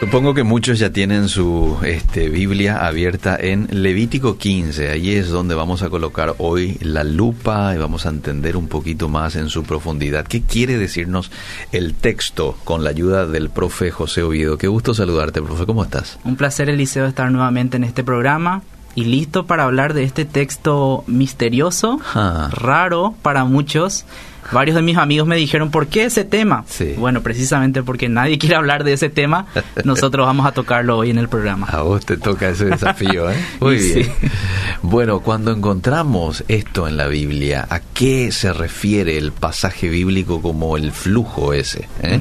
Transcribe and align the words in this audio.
Supongo 0.00 0.32
que 0.32 0.44
muchos 0.44 0.78
ya 0.78 0.90
tienen 0.92 1.28
su 1.28 1.76
este, 1.84 2.28
Biblia 2.28 2.86
abierta 2.86 3.36
en 3.38 3.66
Levítico 3.82 4.38
15. 4.38 4.90
Ahí 4.90 5.10
es 5.14 5.28
donde 5.28 5.56
vamos 5.56 5.82
a 5.82 5.90
colocar 5.90 6.36
hoy 6.38 6.78
la 6.80 7.02
lupa 7.02 7.74
y 7.74 7.78
vamos 7.78 8.06
a 8.06 8.10
entender 8.10 8.56
un 8.56 8.68
poquito 8.68 9.08
más 9.08 9.34
en 9.34 9.48
su 9.48 9.64
profundidad. 9.64 10.24
¿Qué 10.24 10.42
quiere 10.42 10.78
decirnos 10.78 11.32
el 11.72 11.94
texto 11.94 12.56
con 12.62 12.84
la 12.84 12.90
ayuda 12.90 13.26
del 13.26 13.50
profe 13.50 13.90
José 13.90 14.22
Oviedo? 14.22 14.56
Qué 14.56 14.68
gusto 14.68 14.94
saludarte, 14.94 15.42
profe. 15.42 15.66
¿Cómo 15.66 15.82
estás? 15.82 16.18
Un 16.24 16.36
placer, 16.36 16.70
Eliseo, 16.70 17.04
estar 17.04 17.30
nuevamente 17.32 17.76
en 17.76 17.82
este 17.82 18.04
programa 18.04 18.62
y 18.94 19.04
listo 19.04 19.46
para 19.46 19.64
hablar 19.64 19.94
de 19.94 20.04
este 20.04 20.24
texto 20.24 21.02
misterioso, 21.08 22.00
Ah. 22.14 22.48
raro 22.52 23.14
para 23.22 23.42
muchos. 23.44 24.04
Varios 24.52 24.74
de 24.76 24.82
mis 24.82 24.96
amigos 24.96 25.26
me 25.28 25.36
dijeron, 25.36 25.70
¿por 25.70 25.88
qué 25.88 26.04
ese 26.04 26.24
tema? 26.24 26.64
Sí. 26.68 26.94
Bueno, 26.96 27.22
precisamente 27.22 27.82
porque 27.82 28.08
nadie 28.08 28.38
quiere 28.38 28.56
hablar 28.56 28.84
de 28.84 28.94
ese 28.94 29.08
tema, 29.10 29.46
nosotros 29.84 30.26
vamos 30.26 30.46
a 30.46 30.52
tocarlo 30.52 30.96
hoy 30.96 31.10
en 31.10 31.18
el 31.18 31.28
programa. 31.28 31.66
A 31.66 31.82
vos 31.82 32.04
te 32.06 32.16
toca 32.16 32.48
ese 32.48 32.64
desafío, 32.66 33.30
¿eh? 33.30 33.36
Muy 33.60 33.76
bien. 33.76 34.10
Bueno, 34.82 35.20
cuando 35.20 35.52
encontramos 35.52 36.44
esto 36.48 36.88
en 36.88 36.96
la 36.96 37.08
Biblia, 37.08 37.66
¿a 37.68 37.80
qué 37.80 38.32
se 38.32 38.52
refiere 38.52 39.18
el 39.18 39.32
pasaje 39.32 39.88
bíblico 39.88 40.40
como 40.40 40.76
el 40.76 40.92
flujo 40.92 41.52
ese? 41.52 41.88
eh? 42.02 42.20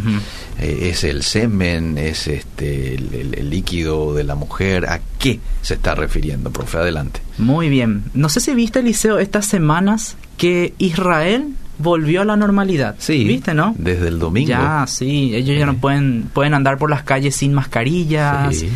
Eh, 0.59 0.89
¿Es 0.89 1.03
el 1.03 1.21
semen? 1.23 1.97
¿Es 1.99 2.27
este 2.27 2.95
el, 2.95 3.13
el- 3.13 3.33
el 3.35 3.49
líquido 3.49 4.13
de 4.15 4.23
la 4.23 4.33
mujer? 4.35 4.87
¿A 4.89 4.99
qué 5.19 5.39
se 5.61 5.75
está 5.75 5.93
refiriendo, 5.95 6.49
profe? 6.51 6.77
Adelante. 6.79 7.21
Muy 7.37 7.69
bien. 7.69 8.05
No 8.15 8.27
sé 8.29 8.39
si 8.39 8.53
viste, 8.55 8.79
Eliseo, 8.79 9.19
estas 9.19 9.45
semanas 9.45 10.17
que 10.37 10.73
Israel 10.79 11.53
volvió 11.79 12.21
a 12.21 12.25
la 12.25 12.35
normalidad. 12.35 12.95
Sí. 12.99 13.23
¿Viste, 13.23 13.53
no? 13.53 13.75
Desde 13.77 14.07
el 14.07 14.19
domingo. 14.19 14.49
Ya, 14.49 14.85
sí. 14.87 15.33
Ellos 15.35 15.57
ya 15.57 15.65
no 15.65 15.75
pueden, 15.75 16.29
pueden 16.33 16.53
andar 16.53 16.77
por 16.77 16.89
las 16.89 17.03
calles 17.03 17.35
sin 17.35 17.53
mascarillas. 17.53 18.55
Sí. 18.55 18.69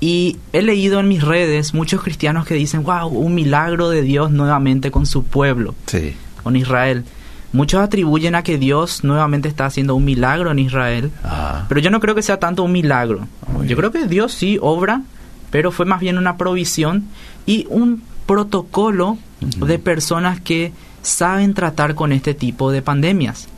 Y 0.00 0.38
he 0.52 0.62
leído 0.62 0.98
en 1.00 1.08
mis 1.08 1.22
redes 1.22 1.74
muchos 1.74 2.02
cristianos 2.02 2.44
que 2.44 2.54
dicen, 2.54 2.82
wow, 2.82 3.06
un 3.08 3.34
milagro 3.34 3.88
de 3.88 4.02
Dios 4.02 4.30
nuevamente 4.32 4.90
con 4.90 5.06
su 5.06 5.22
pueblo, 5.24 5.74
Sí. 5.86 6.14
con 6.42 6.56
Israel. 6.56 7.04
Muchos 7.52 7.80
atribuyen 7.82 8.34
a 8.34 8.42
que 8.42 8.56
Dios 8.58 9.04
nuevamente 9.04 9.46
está 9.48 9.66
haciendo 9.66 9.94
un 9.94 10.04
milagro 10.04 10.50
en 10.50 10.58
Israel, 10.58 11.10
Ah, 11.22 11.66
pero 11.68 11.80
yo 11.80 11.90
no 11.90 12.00
creo 12.00 12.14
que 12.14 12.22
sea 12.22 12.38
tanto 12.40 12.62
un 12.64 12.72
milagro. 12.72 13.28
Muy 13.46 13.68
yo 13.68 13.76
bien. 13.76 13.76
creo 13.76 13.90
que 13.92 14.06
Dios 14.08 14.32
sí 14.32 14.58
obra, 14.60 15.02
pero 15.50 15.70
fue 15.70 15.84
más 15.86 16.00
bien 16.00 16.16
una 16.18 16.36
provisión 16.38 17.04
y 17.46 17.66
un 17.68 18.02
protocolo 18.26 19.18
de 19.40 19.78
personas 19.78 20.40
que 20.40 20.72
saben 21.02 21.54
tratar 21.54 21.94
con 21.94 22.12
este 22.12 22.34
tipo 22.34 22.70
de 22.70 22.82
pandemias. 22.82 23.48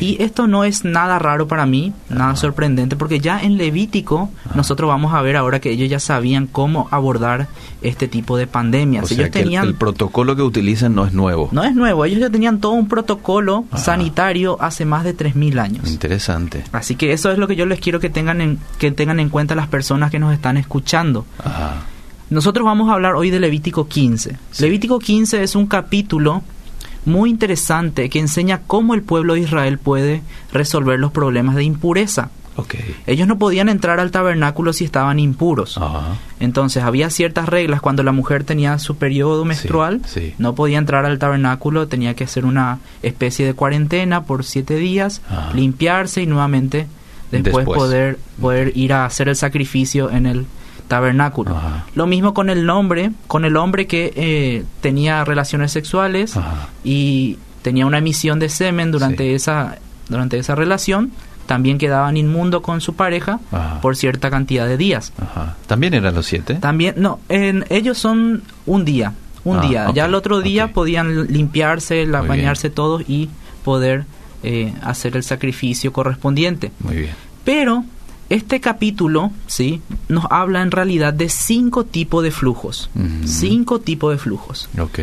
Y 0.00 0.22
esto 0.22 0.46
no 0.46 0.64
es 0.64 0.84
nada 0.84 1.18
raro 1.18 1.48
para 1.48 1.66
mí, 1.66 1.92
nada 2.08 2.30
Ajá. 2.30 2.36
sorprendente, 2.36 2.94
porque 2.94 3.18
ya 3.20 3.40
en 3.40 3.56
Levítico 3.56 4.30
Ajá. 4.44 4.54
nosotros 4.54 4.86
vamos 4.86 5.12
a 5.14 5.22
ver 5.22 5.36
ahora 5.36 5.60
que 5.60 5.70
ellos 5.70 5.88
ya 5.88 5.98
sabían 5.98 6.46
cómo 6.46 6.88
abordar 6.90 7.48
este 7.82 8.06
tipo 8.06 8.36
de 8.36 8.46
pandemias. 8.46 9.04
o 9.04 9.08
sea 9.08 9.16
ellos 9.16 9.30
que 9.30 9.40
tenían, 9.40 9.66
el, 9.66 9.74
protocolo 9.74 10.36
que 10.36 10.42
utilizan 10.42 10.94
no 10.94 11.04
es 11.04 11.12
nuevo. 11.12 11.48
no 11.52 11.64
es 11.64 11.74
nuevo, 11.74 12.04
ellos 12.04 12.20
ya 12.20 12.30
tenían 12.30 12.60
todo 12.60 12.72
un 12.72 12.86
protocolo 12.86 13.64
Ajá. 13.70 13.82
sanitario 13.82 14.56
hace 14.60 14.84
más 14.84 15.04
de 15.04 15.16
3.000 15.16 15.58
años. 15.58 15.90
Interesante. 15.90 16.62
Así 16.72 16.94
que 16.94 17.12
eso 17.12 17.32
es 17.32 17.38
lo 17.38 17.48
que 17.48 17.56
yo 17.56 17.66
les 17.66 17.80
quiero 17.80 17.98
que 17.98 18.10
tengan 18.10 18.40
en, 18.40 18.58
que 18.78 18.92
tengan 18.92 19.18
en 19.18 19.30
cuenta 19.30 19.54
las 19.54 19.66
personas 19.68 20.10
que 20.10 20.18
nos 20.18 20.32
están 20.32 20.58
escuchando. 20.58 21.26
Ajá. 21.42 21.82
Nosotros 22.28 22.64
vamos 22.64 22.88
a 22.90 22.94
hablar 22.94 23.14
hoy 23.14 23.30
de 23.30 23.40
Levítico 23.40 23.86
15. 23.88 24.36
Sí. 24.50 24.62
Levítico 24.62 24.98
15 24.98 25.42
es 25.42 25.54
un 25.54 25.66
capítulo 25.66 26.42
muy 27.06 27.30
interesante 27.30 28.10
que 28.10 28.18
enseña 28.18 28.62
cómo 28.66 28.94
el 28.94 29.02
pueblo 29.02 29.34
de 29.34 29.40
Israel 29.40 29.78
puede 29.78 30.22
resolver 30.52 30.98
los 30.98 31.12
problemas 31.12 31.54
de 31.56 31.64
impureza. 31.64 32.30
Ok. 32.56 32.74
Ellos 33.06 33.28
no 33.28 33.38
podían 33.38 33.68
entrar 33.68 34.00
al 34.00 34.10
tabernáculo 34.10 34.72
si 34.72 34.84
estaban 34.84 35.18
impuros. 35.18 35.78
Entonces 36.40 36.82
había 36.82 37.10
ciertas 37.10 37.48
reglas 37.48 37.80
cuando 37.80 38.02
la 38.02 38.12
mujer 38.12 38.44
tenía 38.44 38.78
su 38.78 38.96
periodo 38.96 39.44
menstrual, 39.44 40.00
sí. 40.06 40.34
no 40.38 40.54
podía 40.54 40.78
entrar 40.78 41.04
al 41.04 41.18
tabernáculo, 41.18 41.86
tenía 41.86 42.14
que 42.14 42.24
hacer 42.24 42.44
una 42.46 42.78
especie 43.02 43.44
de 43.46 43.54
cuarentena 43.54 44.24
por 44.24 44.44
siete 44.44 44.76
días, 44.76 45.20
limpiarse 45.54 46.22
y 46.22 46.26
nuevamente 46.26 46.86
después, 47.30 47.56
Después. 47.56 47.78
poder 47.78 48.18
poder 48.40 48.72
ir 48.76 48.92
a 48.92 49.04
hacer 49.04 49.28
el 49.28 49.36
sacrificio 49.36 50.10
en 50.10 50.26
el 50.26 50.46
tabernáculo. 50.88 51.56
Ajá. 51.56 51.84
Lo 51.94 52.06
mismo 52.06 52.32
con 52.34 52.50
el 52.50 52.64
nombre, 52.66 53.10
con 53.26 53.44
el 53.44 53.56
hombre 53.56 53.86
que 53.86 54.12
eh, 54.16 54.64
tenía 54.80 55.24
relaciones 55.24 55.72
sexuales 55.72 56.36
Ajá. 56.36 56.68
y 56.84 57.38
tenía 57.62 57.86
una 57.86 57.98
emisión 57.98 58.38
de 58.38 58.48
semen 58.48 58.90
durante 58.92 59.24
Sí. 59.24 59.34
esa 59.34 59.78
durante 60.08 60.38
esa 60.38 60.54
relación, 60.54 61.10
también 61.46 61.78
quedaban 61.78 62.16
inmundo 62.16 62.62
con 62.62 62.80
su 62.80 62.94
pareja 62.94 63.40
Ajá. 63.50 63.80
por 63.80 63.96
cierta 63.96 64.30
cantidad 64.30 64.66
de 64.66 64.76
días. 64.76 65.12
Ajá. 65.20 65.56
¿También 65.66 65.94
eran 65.94 66.14
los 66.14 66.26
siete? 66.26 66.54
También, 66.54 66.94
no, 66.98 67.18
en, 67.28 67.64
ellos 67.70 67.98
son 67.98 68.42
un 68.66 68.84
día, 68.84 69.14
un 69.44 69.58
Ah, 69.58 69.62
día. 69.62 69.90
Ya 69.94 70.04
el 70.06 70.14
otro 70.14 70.40
día 70.40 70.72
podían 70.72 71.26
limpiarse, 71.26 72.06
la- 72.06 72.20
bañarse 72.22 72.70
todos 72.70 73.02
y 73.08 73.28
poder 73.64 74.04
eh, 74.44 74.72
hacer 74.82 75.16
el 75.16 75.24
sacrificio 75.24 75.92
correspondiente. 75.92 76.70
Muy 76.78 76.96
bien. 76.96 77.10
Pero 77.44 77.84
este 78.28 78.60
capítulo, 78.60 79.30
sí, 79.46 79.82
nos 80.08 80.24
habla 80.30 80.62
en 80.62 80.70
realidad 80.70 81.14
de 81.14 81.28
cinco 81.28 81.84
tipos 81.84 82.24
de 82.24 82.30
flujos. 82.30 82.90
Cinco 83.24 83.80
tipos 83.80 84.12
de 84.12 84.18
flujos. 84.18 84.68
Ok. 84.78 84.98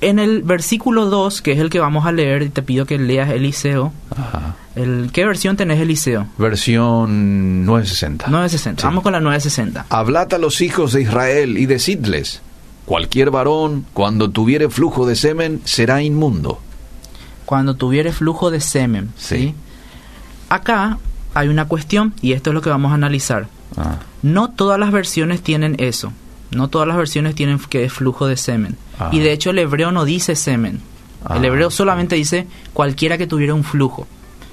En 0.00 0.18
el 0.18 0.42
versículo 0.42 1.06
2, 1.06 1.42
que 1.42 1.52
es 1.52 1.58
el 1.58 1.70
que 1.70 1.80
vamos 1.80 2.06
a 2.06 2.12
leer, 2.12 2.42
y 2.42 2.48
te 2.50 2.62
pido 2.62 2.86
que 2.86 2.98
leas 2.98 3.30
Eliseo. 3.30 3.92
Ajá. 4.16 4.54
El, 4.76 5.10
¿Qué 5.12 5.26
versión 5.26 5.56
tenés, 5.56 5.80
Eliseo? 5.80 6.28
Versión 6.38 7.66
960. 7.66 8.28
960. 8.28 8.80
Sí. 8.80 8.86
Vamos 8.86 9.02
con 9.02 9.12
la 9.12 9.20
960. 9.20 9.86
Hablad 9.88 10.32
a 10.34 10.38
los 10.38 10.60
hijos 10.60 10.92
de 10.92 11.02
Israel 11.02 11.58
y 11.58 11.66
decidles, 11.66 12.40
cualquier 12.84 13.30
varón, 13.30 13.86
cuando 13.92 14.30
tuviere 14.30 14.70
flujo 14.70 15.04
de 15.04 15.16
semen, 15.16 15.60
será 15.64 16.00
inmundo. 16.02 16.60
cuando 17.44 17.74
tuviere 17.74 18.12
flujo 18.12 18.50
de 18.50 18.60
semen. 18.60 19.10
Sí. 19.18 19.36
¿sí? 19.36 19.54
Acá 20.48 20.98
hay 21.38 21.48
una 21.48 21.66
cuestión 21.66 22.14
y 22.22 22.32
esto 22.32 22.50
es 22.50 22.54
lo 22.54 22.60
que 22.62 22.70
vamos 22.70 22.92
a 22.92 22.94
analizar. 22.94 23.48
Ah, 23.76 23.98
No 24.22 24.50
todas 24.50 24.78
las 24.78 24.90
versiones 24.92 25.42
tienen 25.42 25.76
eso. 25.78 26.12
No 26.50 26.68
todas 26.68 26.88
las 26.88 26.96
versiones 26.96 27.34
tienen 27.34 27.58
que 27.58 27.84
es 27.84 27.92
flujo 27.92 28.26
de 28.26 28.36
semen. 28.36 28.76
Ah. 28.98 29.10
Y 29.12 29.20
de 29.20 29.32
hecho 29.32 29.50
el 29.50 29.58
hebreo 29.58 29.92
no 29.92 30.04
dice 30.04 30.34
semen. 30.34 30.80
el 31.30 31.44
Ah, 31.44 31.46
hebreo 31.46 31.70
solamente 31.70 32.16
dice 32.16 32.46
cualquiera 32.72 33.18
que 33.18 33.26
tuviera 33.26 33.54
un 33.54 33.64
flujo. 33.64 34.06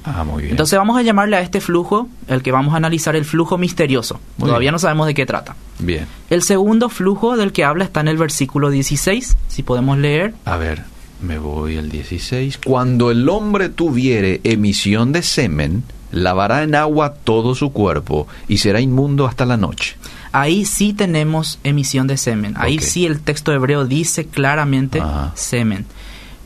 ah, 0.04 0.24
muy 0.24 0.42
bien. 0.44 0.52
Entonces 0.52 0.78
vamos 0.78 0.98
a 0.98 1.02
llamarle 1.02 1.38
a 1.38 1.42
este 1.42 1.62
flujo, 1.62 2.08
el 2.28 2.44
que 2.44 2.52
vamos 2.52 2.74
a 2.74 2.78
analizar, 2.78 3.16
el 3.16 3.26
flujo 3.26 3.58
misterioso. 3.58 4.20
Muy 4.38 4.48
Todavía 4.48 4.66
bien. 4.68 4.74
no 4.74 4.80
sabemos 4.80 5.08
de 5.08 5.14
qué 5.14 5.26
trata. 5.26 5.56
bien. 5.80 6.06
El 6.30 6.42
segundo 6.44 6.90
flujo 6.90 7.38
del 7.38 7.52
que 7.54 7.64
habla 7.64 7.86
está 7.86 8.02
en 8.02 8.10
el 8.10 8.18
versículo 8.18 8.70
16, 8.70 9.38
si 9.48 9.64
podemos 9.64 9.98
leer. 9.98 10.34
A 10.46 10.58
ver, 10.58 10.84
me 11.22 11.38
voy 11.40 11.78
al 11.78 11.90
16. 11.90 12.60
Cuando 12.66 13.10
el 13.10 13.28
hombre 13.30 13.70
tuviere 13.70 14.42
emisión 14.44 15.12
de 15.14 15.22
semen, 15.24 15.84
lavará 16.16 16.64
en 16.64 16.74
agua 16.74 17.14
todo 17.14 17.54
su 17.54 17.72
cuerpo 17.72 18.28
y 18.48 18.58
será 18.58 18.82
inmundo 18.82 19.28
hasta 19.28 19.46
la 19.46 19.58
noche. 19.58 19.98
Ahí 20.32 20.66
sí 20.66 20.94
tenemos 20.94 21.60
emisión 21.64 22.08
de 22.08 22.18
semen. 22.18 22.56
Ahí 22.58 22.80
sí 22.80 23.06
el 23.06 23.20
texto 23.20 23.54
hebreo 23.54 23.86
dice 23.86 24.26
claramente 24.26 25.00
Ajá. 25.00 25.32
semen. 25.36 25.86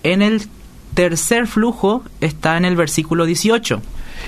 En 0.03 0.21
el 0.21 0.47
tercer 0.93 1.47
flujo 1.47 2.03
está 2.19 2.57
en 2.57 2.65
el 2.65 2.75
versículo 2.75 3.25
18. 3.25 3.81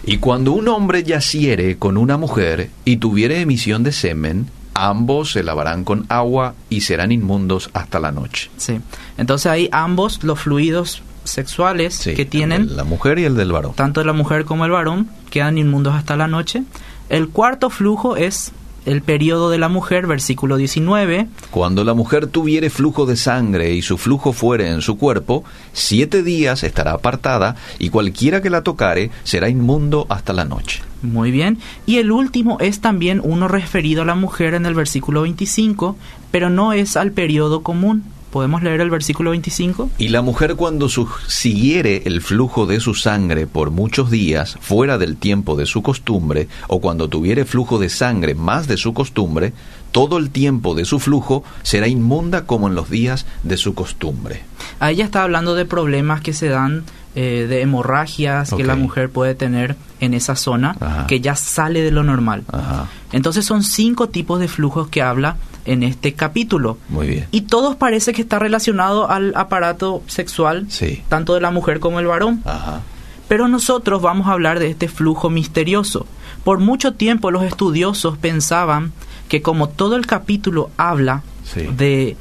Y 0.06 0.18
cuando 0.18 0.54
un 0.54 0.68
hombre 0.68 1.04
yaciere 1.04 1.78
con 1.78 1.98
una 1.98 2.18
mujer 2.18 2.70
y 2.86 2.98
tuviere 2.98 3.42
emisión 3.42 3.84
de 3.84 3.92
semen, 3.92 4.48
ambos 4.74 5.32
se 5.32 5.44
lavarán 5.44 5.84
con 5.84 6.06
agua 6.10 6.56
y 6.70 6.82
serán 6.82 7.12
inmundos 7.12 7.70
hasta 7.74 8.00
la 8.00 8.12
noche. 8.12 8.50
Sí. 8.58 8.80
Entonces 9.18 9.48
ahí 9.48 9.70
ambos 9.72 10.24
los 10.24 10.40
fluidos 10.40 11.04
sexuales 11.24 11.96
Sí, 11.96 12.14
que 12.14 12.26
tienen, 12.26 12.76
la 12.76 12.84
mujer 12.84 13.20
y 13.20 13.26
el 13.26 13.36
del 13.36 13.52
varón. 13.52 13.74
tanto 13.76 14.04
la 14.04 14.14
mujer 14.14 14.46
como 14.46 14.66
el 14.66 14.72
varón, 14.72 15.10
quedan 15.30 15.58
inmundos 15.58 15.94
hasta 15.96 16.16
la 16.16 16.28
noche. 16.28 16.64
El 17.10 17.30
cuarto 17.30 17.70
flujo 17.70 18.16
es 18.16 18.52
el 18.86 19.04
periodo 19.04 19.52
de 19.52 19.60
la 19.60 19.70
mujer, 19.70 20.08
versículo 20.08 20.58
19. 20.58 21.28
Cuando 21.52 21.84
la 21.84 21.94
mujer 21.94 22.26
tuviere 22.26 22.72
flujo 22.72 23.06
de 23.06 23.16
sangre 23.16 23.74
y 23.76 23.84
su 23.84 23.98
flujo 24.00 24.34
fuere 24.34 24.70
en 24.72 24.82
su 24.82 24.98
cuerpo, 24.98 25.44
siete 25.72 26.24
días 26.24 26.64
estará 26.64 26.94
apartada 26.94 27.56
y 27.78 27.90
cualquiera 27.90 28.42
que 28.42 28.50
la 28.50 28.64
tocare 28.64 29.12
será 29.24 29.50
inmundo 29.50 30.08
hasta 30.10 30.34
la 30.34 30.46
noche. 30.46 30.82
Muy 31.04 31.30
bien. 31.30 31.60
Y 31.86 31.98
el 31.98 32.12
último 32.12 32.58
es 32.60 32.80
también 32.82 33.22
uno 33.24 33.48
referido 33.48 34.02
a 34.02 34.06
la 34.06 34.16
mujer 34.16 34.56
en 34.56 34.66
el 34.66 34.74
versículo 34.74 35.22
25, 35.24 35.96
pero 36.32 36.50
no 36.50 36.74
es 36.74 36.98
al 36.98 37.12
periodo 37.12 37.62
común. 37.62 38.04
¿Podemos 38.32 38.64
leer 38.64 38.80
el 38.80 38.90
versículo 38.90 39.32
25? 39.32 39.90
Y 39.98 40.08
la 40.08 40.22
mujer 40.22 40.56
cuando 40.56 40.88
siguiere 41.28 42.04
el 42.06 42.22
flujo 42.22 42.66
de 42.66 42.80
su 42.80 42.94
sangre 42.94 43.46
por 43.46 43.72
muchos 43.72 44.10
días 44.10 44.58
fuera 44.62 44.98
del 44.98 45.18
tiempo 45.18 45.58
de 45.58 45.66
su 45.66 45.82
costumbre, 45.82 46.48
o 46.70 46.80
cuando 46.80 47.10
tuviere 47.10 47.44
flujo 47.44 47.78
de 47.78 47.90
sangre 47.90 48.34
más 48.34 48.68
de 48.68 48.78
su 48.78 48.94
costumbre, 48.94 49.52
todo 49.92 50.18
el 50.18 50.30
tiempo 50.30 50.76
de 50.76 50.86
su 50.86 51.00
flujo 51.00 51.44
será 51.62 51.90
inmunda 51.90 52.46
como 52.46 52.70
en 52.70 52.76
los 52.76 52.90
días 52.90 53.26
de 53.44 53.58
su 53.58 53.74
costumbre. 53.74 54.44
Ahí 54.80 54.96
ya 54.96 55.06
está 55.06 55.24
hablando 55.24 55.54
de 55.54 55.66
problemas 55.66 56.22
que 56.22 56.32
se 56.32 56.48
dan 56.48 56.86
eh, 57.16 57.46
de 57.50 57.62
hemorragias 57.62 58.52
que 58.54 58.64
la 58.64 58.76
mujer 58.76 59.10
puede 59.10 59.36
tener 59.36 59.76
en 60.00 60.14
esa 60.14 60.36
zona, 60.36 60.76
Ajá. 60.80 61.08
que 61.08 61.20
ya 61.20 61.36
sale 61.36 61.82
de 61.82 61.92
lo 61.92 62.04
normal. 62.04 62.44
Ajá. 62.52 62.88
Entonces 63.12 63.46
son 63.46 63.64
cinco 63.64 64.10
tipos 64.10 64.40
de 64.40 64.48
flujos 64.48 64.88
que 64.88 65.02
habla 65.02 65.36
en 65.66 65.84
este 65.84 66.14
capítulo. 66.14 66.78
Muy 66.90 67.08
bien. 67.08 67.28
Y 67.32 67.42
todos 67.42 67.76
parece 67.76 68.14
que 68.14 68.22
está 68.22 68.40
relacionado 68.40 69.10
al 69.12 69.34
aparato 69.36 70.02
sexual, 70.08 70.66
Sí. 70.70 71.04
tanto 71.10 71.34
de 71.36 71.42
la 71.42 71.52
mujer 71.52 71.80
como 71.80 72.00
el 72.00 72.08
varón. 72.08 72.42
Ajá. 72.46 72.82
Pero 73.28 73.48
nosotros 73.48 74.02
vamos 74.02 74.28
a 74.28 74.32
hablar 74.32 74.60
de 74.60 74.70
este 74.70 74.88
flujo 74.88 75.30
misterioso. 75.30 76.06
Por 76.44 76.60
mucho 76.60 76.94
tiempo 76.94 77.30
los 77.30 77.44
estudiosos 77.44 78.18
pensaban 78.18 78.92
que 79.30 79.42
como 79.42 79.70
todo 79.70 79.96
el 79.96 80.06
capítulo 80.08 80.70
habla 80.78 81.24
Sí. 81.44 81.68
de 81.78 82.16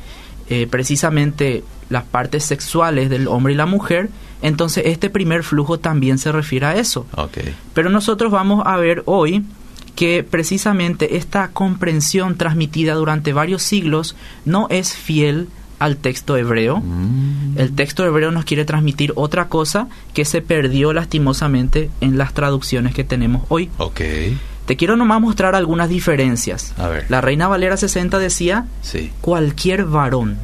eh, 0.49 0.67
precisamente 0.69 1.63
las 1.89 2.03
partes 2.05 2.45
sexuales 2.45 3.09
del 3.11 3.29
hombre 3.29 3.53
y 3.53 3.57
la 3.57 3.67
mujer, 3.67 4.11
entonces 4.43 4.85
este 4.87 5.11
primer 5.11 5.43
flujo 5.43 5.79
también 5.79 6.19
se 6.19 6.33
refiere 6.33 6.67
a 6.67 6.77
eso. 6.77 7.07
Pero 7.75 7.91
nosotros 7.91 8.31
vamos 8.33 8.63
a 8.67 8.77
ver 8.77 9.03
hoy 9.07 9.45
que 9.97 10.25
precisamente 10.29 11.17
esta 11.17 11.49
comprensión 11.49 12.37
transmitida 12.37 12.95
durante 12.95 13.33
varios 13.33 13.63
siglos 13.63 14.17
no 14.45 14.67
es 14.71 14.95
fiel 14.95 15.49
al 15.79 15.97
texto 15.97 16.37
hebreo. 16.37 16.79
Mm. 16.81 17.59
El 17.59 17.73
texto 17.75 18.05
hebreo 18.05 18.31
nos 18.31 18.45
quiere 18.45 18.65
transmitir 18.65 19.13
otra 19.17 19.49
cosa 19.49 19.89
que 20.15 20.25
se 20.25 20.43
perdió 20.43 20.93
lastimosamente 20.93 21.91
en 22.01 22.19
las 22.19 22.33
traducciones 22.35 22.95
que 22.95 23.05
tenemos 23.05 23.43
hoy. 23.49 23.71
Te 24.67 24.77
quiero 24.77 24.97
nomás 24.97 25.21
mostrar 25.21 25.55
algunas 25.55 25.89
diferencias. 25.89 26.75
A 26.79 26.89
ver. 26.89 27.07
La 27.09 27.21
Reina 27.21 27.49
Valera 27.49 27.77
60 27.77 28.19
decía 28.19 28.67
Sí. 28.83 29.11
cualquier 29.21 29.85
varón. 29.85 30.37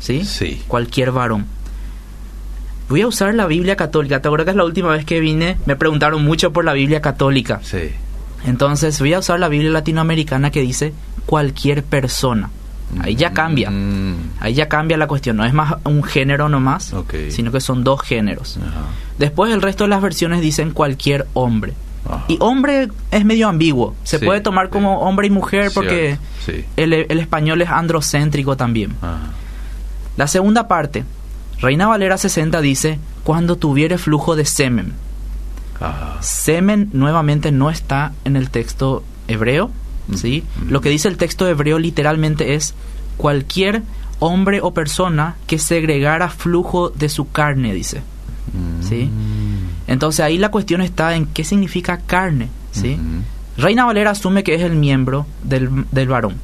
¿Sí? 0.00 0.24
Sí. 0.24 0.62
Cualquier 0.68 1.10
varón. 1.10 1.46
Voy 2.88 3.02
a 3.02 3.06
usar 3.06 3.34
la 3.34 3.46
Biblia 3.46 3.76
católica. 3.76 4.20
¿Te 4.22 4.28
acuerdas 4.28 4.46
que 4.46 4.50
es 4.52 4.56
la 4.56 4.64
última 4.64 4.88
vez 4.90 5.04
que 5.04 5.20
vine? 5.20 5.58
Me 5.66 5.76
preguntaron 5.76 6.24
mucho 6.24 6.52
por 6.52 6.64
la 6.64 6.72
Biblia 6.72 7.00
católica. 7.02 7.60
Sí. 7.62 7.90
Entonces 8.46 8.98
voy 9.00 9.12
a 9.14 9.18
usar 9.18 9.38
la 9.40 9.48
Biblia 9.48 9.70
latinoamericana 9.70 10.50
que 10.50 10.60
dice 10.62 10.94
cualquier 11.26 11.82
persona. 11.84 12.50
Ahí 13.00 13.14
ya 13.16 13.32
cambia. 13.34 13.70
Mm. 13.70 14.14
Ahí 14.40 14.54
ya 14.54 14.68
cambia 14.68 14.96
la 14.96 15.06
cuestión. 15.06 15.36
No 15.36 15.44
es 15.44 15.52
más 15.52 15.74
un 15.84 16.02
género 16.02 16.48
nomás, 16.48 16.94
Ok. 16.94 17.14
sino 17.28 17.52
que 17.52 17.60
son 17.60 17.84
dos 17.84 18.00
géneros. 18.00 18.56
Ajá. 18.56 18.86
Después 19.18 19.52
el 19.52 19.60
resto 19.60 19.84
de 19.84 19.88
las 19.88 20.00
versiones 20.00 20.40
dicen 20.40 20.70
cualquier 20.70 21.26
hombre. 21.34 21.74
Ajá. 22.06 22.24
Y 22.28 22.38
hombre 22.40 22.88
es 23.10 23.24
medio 23.26 23.48
ambiguo. 23.48 23.94
Se 24.04 24.18
Sí, 24.18 24.24
puede 24.24 24.40
tomar 24.40 24.70
como 24.70 25.00
hombre 25.00 25.26
y 25.26 25.30
mujer 25.30 25.70
porque 25.74 26.16
Sí. 26.46 26.64
el, 26.78 26.94
el 26.94 27.18
español 27.18 27.60
es 27.60 27.68
androcéntrico 27.68 28.56
también. 28.56 28.92
Ajá. 29.02 29.18
La 30.16 30.26
segunda 30.26 30.66
parte, 30.66 31.04
Reina 31.60 31.86
Valera 31.86 32.16
60 32.16 32.60
dice, 32.60 32.98
cuando 33.24 33.56
tuviere 33.56 33.98
flujo 33.98 34.36
de 34.36 34.44
semen. 34.44 34.94
Ajá. 35.80 36.18
Semen 36.20 36.90
nuevamente 36.92 37.52
no 37.52 37.70
está 37.70 38.12
en 38.24 38.36
el 38.36 38.50
texto 38.50 39.04
hebreo, 39.28 39.70
¿sí? 40.14 40.44
Mm. 40.62 40.70
Lo 40.70 40.80
que 40.80 40.90
dice 40.90 41.08
el 41.08 41.16
texto 41.16 41.46
hebreo 41.46 41.78
literalmente 41.78 42.54
es 42.54 42.74
cualquier 43.16 43.82
hombre 44.18 44.60
o 44.60 44.72
persona 44.72 45.36
que 45.46 45.58
segregara 45.58 46.28
flujo 46.28 46.90
de 46.90 47.08
su 47.08 47.30
carne, 47.30 47.74
dice. 47.74 48.02
¿Sí? 48.80 49.04
Mm. 49.04 49.90
Entonces 49.90 50.20
ahí 50.20 50.38
la 50.38 50.50
cuestión 50.50 50.80
está 50.80 51.14
en 51.16 51.26
qué 51.26 51.44
significa 51.44 51.98
carne, 51.98 52.48
¿sí? 52.72 52.94
Ujú. 52.94 53.62
Reina 53.62 53.84
Valera 53.84 54.10
asume 54.10 54.44
que 54.44 54.54
es 54.54 54.62
el 54.62 54.76
miembro 54.76 55.26
del, 55.42 55.84
del 55.90 56.08
varón. 56.08 56.36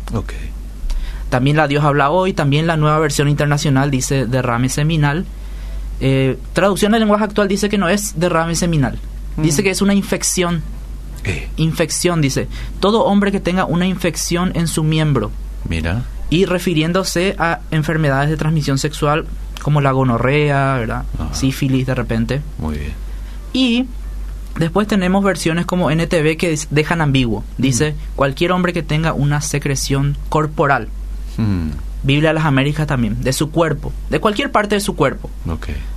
También 1.31 1.57
la 1.57 1.67
Dios 1.69 1.85
habla 1.85 2.11
hoy, 2.11 2.33
también 2.33 2.67
la 2.67 2.77
nueva 2.77 2.99
versión 2.99 3.29
internacional 3.29 3.91
dice 3.91 4.27
derrame 4.27 4.69
seminal. 4.69 5.25
Eh, 6.01 6.39
traducción 6.53 6.93
del 6.93 7.01
lenguaje 7.01 7.25
actual 7.25 7.49
dice 7.49 7.69
que 7.69 7.79
no 7.79 7.89
es 7.89 8.19
derrame 8.19 8.55
seminal. 8.55 8.99
Dice 9.37 9.63
Mm. 9.63 9.65
que 9.65 9.71
es 9.71 9.83
una 9.83 9.95
infección. 9.95 10.63
Eh, 11.25 11.49
Infección, 11.57 12.21
dice. 12.21 12.49
Todo 12.81 13.05
hombre 13.05 13.33
que 13.33 13.41
tenga 13.41 13.65
una 13.65 13.87
infección 13.87 14.53
en 14.55 14.69
su 14.69 14.85
miembro. 14.85 15.31
mira. 15.69 16.03
Y 16.31 16.47
refiriéndose 16.47 17.37
a 17.39 17.61
enfermedades 17.71 18.29
de 18.31 18.37
transmisión 18.37 18.79
sexual 18.79 19.27
como 19.63 19.81
la 19.81 19.93
gonorrea, 19.93 20.75
¿verdad? 20.75 21.05
Ajá. 21.19 21.35
Sífilis 21.35 21.87
de 21.87 21.95
repente. 21.95 22.43
Muy 22.59 22.77
bien. 22.79 22.93
Y 23.53 23.87
después 24.59 24.87
tenemos 24.89 25.23
versiones 25.25 25.65
como 25.67 25.91
NTV 25.91 26.37
que 26.37 26.59
dejan 26.71 27.01
ambiguo. 27.01 27.45
Dice 27.59 27.95
cualquier 28.17 28.53
hombre 28.53 28.73
que 28.73 28.83
tenga 28.83 29.13
una 29.13 29.41
secreción 29.43 30.17
corporal. 30.29 30.89
Mm. 31.37 31.71
Biblia 32.03 32.31
de 32.31 32.35
las 32.35 32.45
Américas 32.45 32.87
también, 32.87 33.23
de 33.23 33.33
su 33.33 33.51
cuerpo, 33.51 33.93
de 34.11 34.21
cualquier 34.21 34.51
parte 34.51 34.75
de 34.75 34.81
su 34.81 34.95
cuerpo. 34.95 35.31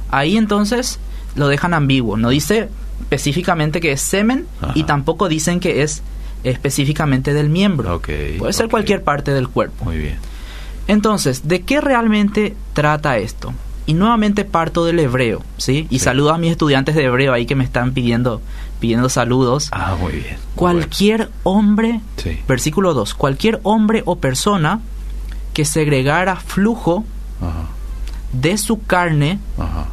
Ahí 0.10 0.38
entonces 0.38 1.00
lo 1.36 1.48
dejan 1.50 1.74
ambiguo. 1.74 2.16
No 2.18 2.30
dice 2.30 2.70
específicamente 3.02 3.82
que 3.82 3.92
es 3.92 4.02
semen 4.02 4.46
Ajá. 4.62 4.72
y 4.76 4.84
tampoco 4.84 5.28
dicen 5.28 5.60
que 5.60 5.84
es 5.84 6.02
específicamente 6.44 7.34
del 7.34 7.50
miembro. 7.50 8.02
Puede 8.40 8.54
ser 8.54 8.70
cualquier 8.70 9.04
parte 9.04 9.34
del 9.34 9.50
cuerpo. 9.50 9.86
Muy 9.86 9.98
bien. 9.98 10.16
Entonces, 10.88 11.48
¿de 11.48 11.62
qué 11.64 11.82
realmente 11.82 12.56
trata 12.74 13.18
esto? 13.18 13.54
Y 13.86 13.94
nuevamente 13.94 14.46
parto 14.46 14.86
del 14.86 15.00
hebreo, 15.00 15.44
¿sí? 15.58 15.88
Y 15.90 16.00
Sí. 16.00 16.06
saludo 16.06 16.34
a 16.34 16.38
mis 16.38 16.52
estudiantes 16.52 16.96
de 16.96 17.04
hebreo 17.06 17.34
ahí 17.34 17.46
que 17.46 17.56
me 17.56 17.64
están 17.64 17.94
pidiendo, 17.94 18.42
pidiendo 18.80 19.10
saludos. 19.10 19.70
Ah, 19.72 19.96
muy 20.00 20.14
bien. 20.14 20.38
Cualquier 20.56 21.30
hombre, 21.44 22.02
Sí. 22.18 22.40
versículo 22.48 22.94
2, 22.94 23.14
cualquier 23.14 23.60
hombre 23.64 24.04
o 24.06 24.18
persona 24.18 24.80
que 25.58 25.66
segregara 25.66 26.36
flujo. 26.36 27.04
Ajá. 27.42 27.66
de 28.32 28.58
su 28.60 28.84
carne, 28.84 29.40
Ajá. 29.58 29.88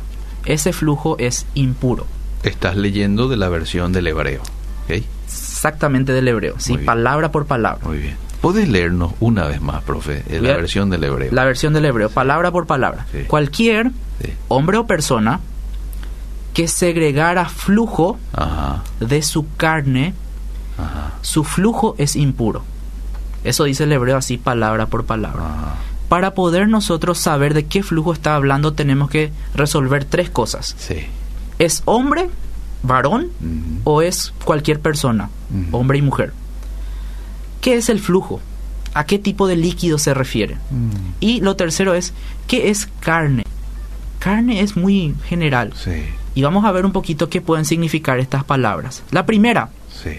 ese 0.44 0.74
flujo 0.74 1.16
es 1.18 1.46
impuro. 1.54 2.06
Estás 2.42 2.76
leyendo 2.76 3.28
de 3.28 3.38
la 3.38 3.48
versión 3.48 3.92
del 3.94 4.08
hebreo. 4.08 4.42
Exactamente 4.88 6.12
del 6.12 6.28
hebreo, 6.28 6.56
¿sí? 6.58 6.74
Bien. 6.74 6.84
palabra 6.84 7.30
por 7.32 7.46
palabra. 7.46 7.86
Muy 7.86 7.96
bien. 7.98 8.16
¿Puedes 8.42 8.68
leernos 8.68 9.12
una 9.20 9.44
vez 9.46 9.62
más, 9.62 9.82
profe, 9.84 10.18
eh, 10.28 10.34
la 10.34 10.40
Bien. 10.40 10.56
versión 10.56 10.90
del 10.90 11.04
hebreo? 11.04 11.32
La 11.32 11.44
versión 11.46 11.72
del 11.72 11.86
hebreo, 11.86 12.10
palabra 12.10 12.50
por 12.50 12.66
palabra. 12.66 13.06
Sí. 13.10 13.20
Cualquier 13.26 13.90
Sí. 14.20 14.32
hombre 14.48 14.76
o 14.76 14.86
persona 14.86 15.40
que 16.52 16.68
segregara 16.68 17.48
flujo 17.48 18.18
Ajá. 18.34 18.82
de 19.00 19.22
su 19.22 19.46
carne, 19.56 20.12
Ajá. 20.76 21.12
su 21.22 21.42
flujo 21.42 21.94
es 21.98 22.16
impuro. 22.16 22.64
Eso 23.44 23.64
dice 23.64 23.84
el 23.84 23.92
hebreo 23.92 24.16
así, 24.16 24.38
palabra 24.38 24.86
por 24.86 25.04
palabra. 25.04 25.44
Para 26.08 26.34
poder 26.34 26.68
nosotros 26.68 27.18
saber 27.18 27.54
de 27.54 27.66
qué 27.66 27.82
flujo 27.82 28.12
está 28.12 28.34
hablando, 28.34 28.72
tenemos 28.72 29.10
que 29.10 29.30
resolver 29.54 30.04
tres 30.04 30.30
cosas. 30.30 30.74
Sí. 30.78 31.06
¿Es 31.58 31.82
hombre, 31.84 32.28
varón 32.82 33.30
o 33.84 34.02
es 34.02 34.32
cualquier 34.44 34.80
persona, 34.80 35.30
hombre 35.72 35.98
y 35.98 36.02
mujer? 36.02 36.32
¿Qué 37.60 37.76
es 37.76 37.88
el 37.88 38.00
flujo? 38.00 38.40
¿A 38.94 39.06
qué 39.06 39.18
tipo 39.18 39.46
de 39.48 39.56
líquido 39.56 39.98
se 39.98 40.14
refiere? 40.14 40.54
Mm. 40.70 40.90
Y 41.20 41.40
lo 41.40 41.56
tercero 41.56 41.94
es, 41.94 42.12
¿qué 42.46 42.70
es 42.70 42.86
carne? 43.00 43.44
Carne 44.18 44.60
es 44.60 44.76
muy 44.76 45.14
general. 45.26 45.72
Sí. 45.74 46.04
Y 46.34 46.42
vamos 46.42 46.64
a 46.64 46.72
ver 46.72 46.84
un 46.84 46.92
poquito 46.92 47.28
qué 47.28 47.40
pueden 47.40 47.64
significar 47.64 48.18
estas 48.18 48.44
palabras. 48.44 49.02
La 49.10 49.26
primera, 49.26 49.70
Sí. 50.02 50.10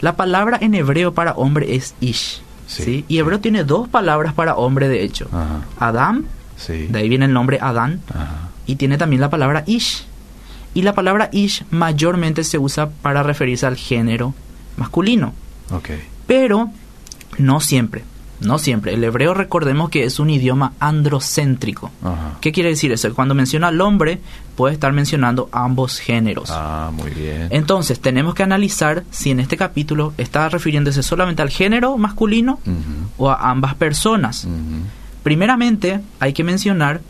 La 0.00 0.16
palabra 0.16 0.58
en 0.60 0.74
hebreo 0.74 1.14
para 1.14 1.32
hombre 1.32 1.74
es 1.74 1.94
ish. 2.00 2.40
Sí, 2.66 2.82
¿sí? 2.82 3.04
Y 3.08 3.14
sí. 3.14 3.18
hebreo 3.18 3.40
tiene 3.40 3.64
dos 3.64 3.88
palabras 3.88 4.34
para 4.34 4.56
hombre, 4.56 4.88
de 4.88 5.02
hecho. 5.04 5.28
Ajá. 5.32 5.60
Adam, 5.78 6.24
Sí. 6.56 6.86
de 6.88 6.98
ahí 6.98 7.08
viene 7.08 7.26
el 7.26 7.32
nombre 7.32 7.58
Adán, 7.60 8.00
Ajá. 8.08 8.48
y 8.66 8.76
tiene 8.76 8.98
también 8.98 9.20
la 9.20 9.30
palabra 9.30 9.62
ish. 9.66 10.04
Y 10.74 10.82
la 10.82 10.94
palabra 10.94 11.28
ish 11.32 11.64
mayormente 11.70 12.44
se 12.44 12.58
usa 12.58 12.90
para 12.90 13.22
referirse 13.22 13.66
al 13.66 13.76
género 13.76 14.34
masculino. 14.76 15.32
Ok. 15.70 15.90
Pero 16.26 16.70
no 17.38 17.60
siempre, 17.60 18.04
no 18.40 18.58
siempre. 18.58 18.94
El 18.94 19.02
hebreo 19.04 19.34
recordemos 19.34 19.90
que 19.90 20.04
es 20.04 20.18
un 20.18 20.30
idioma 20.30 20.72
androcéntrico. 20.80 21.90
Ajá. 22.02 22.38
¿Qué 22.40 22.52
quiere 22.52 22.68
decir 22.70 22.92
eso? 22.92 23.12
Cuando 23.14 23.34
menciona 23.34 23.68
al 23.68 23.80
hombre, 23.80 24.20
puede 24.56 24.74
estar 24.74 24.92
mencionando 24.92 25.48
ambos 25.52 25.98
géneros. 25.98 26.50
Ah, 26.52 26.90
muy 26.92 27.10
bien. 27.10 27.48
Entonces, 27.50 28.00
tenemos 28.00 28.34
que 28.34 28.42
analizar 28.42 29.04
si 29.10 29.30
en 29.30 29.40
este 29.40 29.56
capítulo 29.56 30.12
está 30.18 30.48
refiriéndose 30.48 31.02
solamente 31.02 31.42
al 31.42 31.50
género 31.50 31.96
masculino 31.98 32.58
o 33.16 33.30
a 33.30 33.50
ambas 33.50 33.74
personas. 33.74 34.46
Primeramente, 35.22 36.00
hay 36.20 36.32
que 36.32 36.44
mencionar 36.44 37.00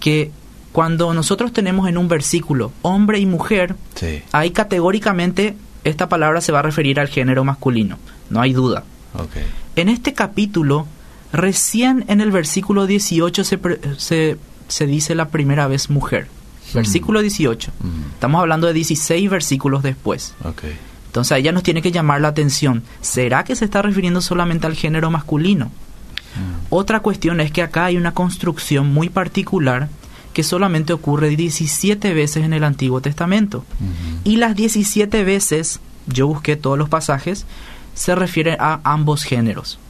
que 0.00 0.30
cuando 0.72 1.12
nosotros 1.14 1.52
tenemos 1.52 1.88
en 1.88 1.96
un 1.98 2.06
versículo 2.06 2.70
hombre 2.82 3.18
y 3.18 3.26
mujer, 3.26 3.74
Sí. 3.94 4.22
ahí 4.32 4.50
categóricamente 4.50 5.56
esta 5.84 6.08
palabra 6.08 6.40
se 6.40 6.52
va 6.52 6.58
a 6.58 6.62
referir 6.62 7.00
al 7.00 7.08
género 7.08 7.44
masculino, 7.44 7.98
no 8.28 8.40
hay 8.40 8.52
duda. 8.52 8.84
Ok. 9.14 9.36
En 9.76 9.88
este 9.88 10.14
capítulo, 10.14 10.86
recién 11.32 12.04
en 12.08 12.20
el 12.20 12.30
versículo 12.30 12.86
18 12.86 13.44
se, 13.44 13.58
se, 13.98 14.36
se 14.68 14.86
dice 14.86 15.14
la 15.14 15.28
primera 15.28 15.68
vez 15.68 15.90
mujer. 15.90 16.28
Versículo 16.74 17.20
18. 17.22 17.70
Ujú. 17.78 17.88
Estamos 18.14 18.40
hablando 18.40 18.66
de 18.66 18.72
16 18.72 19.30
versículos 19.30 19.82
después. 19.82 20.34
Ok. 20.42 20.64
Entonces 21.06 21.32
a 21.32 21.38
ella 21.38 21.52
nos 21.52 21.62
tiene 21.62 21.80
que 21.80 21.92
llamar 21.92 22.20
la 22.20 22.28
atención. 22.28 22.82
¿Será 23.00 23.44
que 23.44 23.56
se 23.56 23.64
está 23.64 23.82
refiriendo 23.82 24.20
solamente 24.20 24.66
al 24.66 24.74
género 24.74 25.10
masculino? 25.10 25.66
Mm. 25.66 26.66
Otra 26.70 27.00
cuestión 27.00 27.40
es 27.40 27.52
que 27.52 27.62
acá 27.62 27.86
hay 27.86 27.96
una 27.96 28.12
construcción 28.12 28.92
muy 28.92 29.08
particular 29.08 29.88
que 30.34 30.42
solamente 30.42 30.92
ocurre 30.92 31.30
17 31.30 32.12
veces 32.12 32.44
en 32.44 32.52
el 32.52 32.64
Antiguo 32.64 33.00
Testamento. 33.00 33.64
Y 34.22 34.36
las 34.36 34.54
17 34.54 35.24
veces, 35.24 35.80
yo 36.06 36.26
busqué 36.26 36.56
todos 36.56 36.76
los 36.76 36.90
pasajes, 36.90 37.46
se 37.96 38.14
refiere 38.14 38.56
a 38.60 38.78
ambos 38.84 39.24
géneros, 39.24 39.80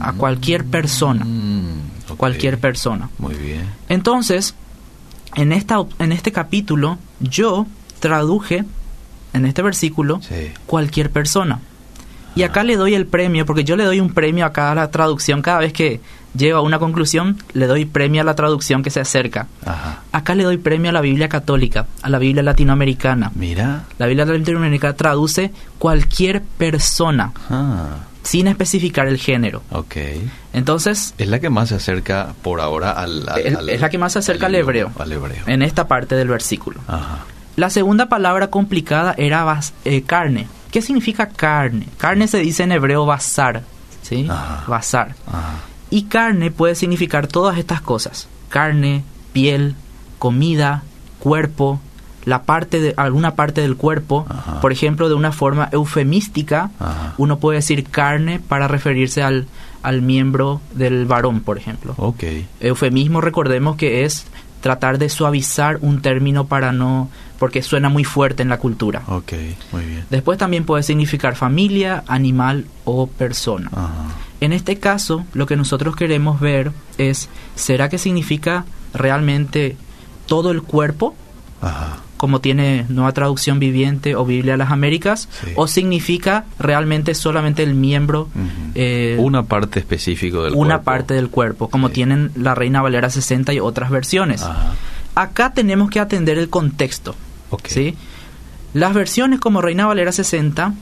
a 0.00 0.12
cualquier 0.12 0.64
persona. 0.64 1.24
Mm. 1.24 2.14
Cualquier 2.16 2.58
persona. 2.60 3.10
Muy 3.18 3.34
bien. 3.34 3.66
Entonces, 3.88 4.54
en, 5.34 5.50
esta, 5.52 5.78
en 5.98 6.12
este 6.12 6.30
capítulo, 6.30 6.98
yo 7.18 7.66
traduje 7.98 8.64
en 9.32 9.44
este 9.46 9.62
versículo 9.62 10.20
Sí. 10.22 10.52
cualquier 10.66 11.10
persona. 11.10 11.58
Y 12.36 12.42
acá 12.42 12.62
le 12.62 12.76
doy 12.76 12.94
el 12.94 13.06
premio, 13.06 13.44
porque 13.46 13.64
yo 13.64 13.76
le 13.76 13.84
doy 13.84 13.98
un 13.98 14.12
premio 14.12 14.44
a 14.46 14.52
cada 14.52 14.74
la 14.74 14.90
traducción, 14.90 15.42
cada 15.42 15.58
vez 15.60 15.72
que 15.72 16.00
llego 16.36 16.58
a 16.58 16.62
una 16.62 16.78
conclusión, 16.78 17.38
le 17.52 17.66
doy 17.66 17.84
premio 17.84 18.20
a 18.20 18.24
la 18.24 18.34
traducción 18.34 18.82
que 18.82 18.90
se 18.90 19.00
acerca. 19.00 19.46
Ajá. 19.64 20.00
Acá 20.12 20.34
le 20.34 20.44
doy 20.44 20.58
premio 20.58 20.90
a 20.90 20.92
la 20.92 21.00
Biblia 21.00 21.28
católica, 21.28 21.86
a 22.02 22.08
la 22.08 22.18
Biblia 22.18 22.42
latinoamericana. 22.42 23.32
Mira. 23.34 23.84
La 23.98 24.06
Biblia 24.06 24.24
latinoamericana 24.26 24.94
traduce 24.94 25.52
cualquier 25.78 26.42
persona, 26.42 27.32
Ah, 27.50 27.98
sin 28.22 28.48
especificar 28.48 29.06
el 29.08 29.18
género. 29.18 29.62
ok. 29.70 29.96
Entonces, 30.52 31.14
Es 31.18 31.28
la 31.28 31.38
que 31.38 31.50
más 31.50 31.68
se 31.68 31.74
acerca 31.76 32.34
por 32.42 32.60
ahora 32.60 32.92
al... 32.92 33.28
al- 33.28 33.40
Es- 33.40 33.56
al- 33.56 33.68
es 33.68 33.80
la 33.80 33.90
que 33.90 33.98
más 33.98 34.12
se 34.14 34.20
acerca 34.20 34.46
al 34.46 34.54
hebreo. 34.54 34.90
Al 34.98 35.12
hebreo. 35.12 35.42
en 35.46 35.62
esta 35.62 35.86
parte 35.86 36.14
del 36.14 36.28
versículo. 36.28 36.80
Ajá. 36.88 37.18
La 37.56 37.70
segunda 37.70 38.08
palabra 38.08 38.48
complicada 38.48 39.14
era 39.16 39.58
eh, 39.84 40.02
carne. 40.02 40.46
¿Qué 40.70 40.82
significa 40.82 41.28
carne? 41.28 41.86
Carne 41.98 42.26
se 42.28 42.38
dice 42.38 42.62
en 42.64 42.72
hebreo 42.72 43.06
basar, 43.06 43.62
¿sí? 44.02 44.26
Ajá. 44.28 44.64
Basar. 44.66 45.14
Ajá. 45.26 45.54
Y 45.90 46.04
carne 46.04 46.50
puede 46.50 46.74
significar 46.74 47.26
todas 47.26 47.58
estas 47.58 47.80
cosas. 47.80 48.28
Carne, 48.48 49.04
piel, 49.32 49.74
comida, 50.18 50.82
cuerpo, 51.18 51.80
la 52.24 52.42
parte 52.42 52.80
de 52.80 52.94
alguna 52.96 53.36
parte 53.36 53.60
del 53.60 53.76
cuerpo, 53.76 54.26
Ajá. 54.28 54.60
por 54.60 54.72
ejemplo, 54.72 55.08
de 55.08 55.14
una 55.14 55.30
forma 55.32 55.68
eufemística, 55.72 56.70
Ajá. 56.80 57.14
uno 57.18 57.38
puede 57.38 57.58
decir 57.58 57.84
carne 57.84 58.40
para 58.40 58.66
referirse 58.66 59.22
al, 59.22 59.46
al 59.82 60.02
miembro 60.02 60.60
del 60.74 61.06
varón, 61.06 61.40
por 61.40 61.56
ejemplo. 61.56 61.94
Ok. 61.98 62.24
Eufemismo, 62.60 63.20
recordemos 63.20 63.76
que 63.76 64.04
es 64.04 64.26
tratar 64.66 64.98
de 64.98 65.08
suavizar 65.08 65.78
un 65.80 66.02
término 66.02 66.48
para 66.48 66.72
no, 66.72 67.08
porque 67.38 67.62
suena 67.62 67.88
muy 67.88 68.02
fuerte 68.02 68.42
en 68.42 68.48
la 68.48 68.58
cultura. 68.58 69.04
Ok. 69.06 69.32
Muy 69.70 69.84
bien. 69.84 70.04
Después 70.10 70.38
también 70.38 70.64
puede 70.64 70.82
significar 70.82 71.36
familia, 71.36 72.02
animal 72.08 72.66
o 72.84 73.06
persona. 73.06 73.70
Ajá. 73.72 74.08
En 74.40 74.52
este 74.52 74.80
caso, 74.80 75.24
lo 75.34 75.46
que 75.46 75.54
nosotros 75.54 75.94
queremos 75.94 76.40
ver 76.40 76.72
es, 76.98 77.28
¿será 77.54 77.88
que 77.88 77.96
significa 77.96 78.64
realmente 78.92 79.76
todo 80.26 80.50
el 80.50 80.62
cuerpo, 80.62 81.14
Ajá. 81.62 81.98
Como 82.16 82.40
tiene 82.40 82.86
Nueva 82.88 83.12
Traducción 83.12 83.58
Viviente 83.58 84.14
o 84.16 84.24
Biblia 84.24 84.54
de 84.54 84.58
las 84.58 84.70
Américas? 84.70 85.28
Sí. 85.44 85.52
¿O 85.56 85.66
significa 85.66 86.44
realmente 86.58 87.14
solamente 87.14 87.62
el 87.62 87.74
miembro, 87.74 88.28
eh, 88.74 89.16
una 89.18 89.44
parte 89.44 89.78
específica 89.80 90.38
del 90.38 90.54
una 90.54 90.76
cuerpo. 90.76 90.84
parte 90.84 91.14
del 91.14 91.28
cuerpo, 91.30 91.68
como 91.68 91.88
Sí. 91.88 91.94
tienen 91.94 92.30
la 92.36 92.54
Reina 92.54 92.82
Valera 92.82 93.10
60 93.10 93.52
y 93.52 93.60
otras 93.60 93.90
versiones? 93.90 94.42
Ajá. 94.42 94.72
Acá 95.14 95.52
tenemos 95.54 95.90
que 95.90 95.98
atender 96.00 96.38
el 96.38 96.48
contexto. 96.50 97.14
¿sí? 97.64 97.94
Las 98.74 98.92
versiones 98.92 99.40
como 99.40 99.62
Reina 99.62 99.86
Valera 99.86 100.12
60 100.12 100.74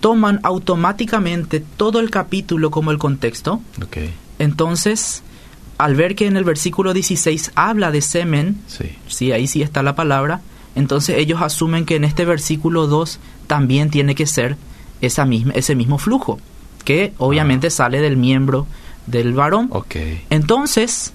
toman 0.00 0.40
automáticamente 0.42 1.62
todo 1.76 2.00
el 2.00 2.10
capítulo 2.10 2.70
como 2.70 2.90
el 2.90 2.98
contexto. 2.98 3.60
Entonces, 4.38 5.22
al 5.78 5.94
ver 5.94 6.14
que 6.14 6.26
en 6.26 6.36
el 6.36 6.44
versículo 6.44 6.92
16 6.92 7.52
habla 7.54 7.90
de 7.90 8.00
semen, 8.00 8.60
Sí. 8.66 8.90
sí, 9.08 9.32
ahí 9.32 9.46
sí 9.46 9.62
está 9.62 9.82
la 9.82 9.94
palabra, 9.94 10.40
entonces 10.74 11.16
ellos 11.18 11.40
asumen 11.42 11.84
que 11.84 11.96
en 11.96 12.04
este 12.04 12.24
versículo 12.24 12.86
2 12.86 13.18
también 13.46 13.90
tiene 13.90 14.14
que 14.14 14.26
ser 14.26 14.56
esa 15.00 15.24
misma, 15.24 15.52
ese 15.54 15.74
mismo 15.74 15.98
flujo, 15.98 16.38
que 16.84 17.12
obviamente 17.18 17.70
sale 17.70 18.00
del 18.00 18.16
miembro 18.16 18.66
del 19.06 19.32
varón. 19.34 19.68
Entonces, 20.30 21.12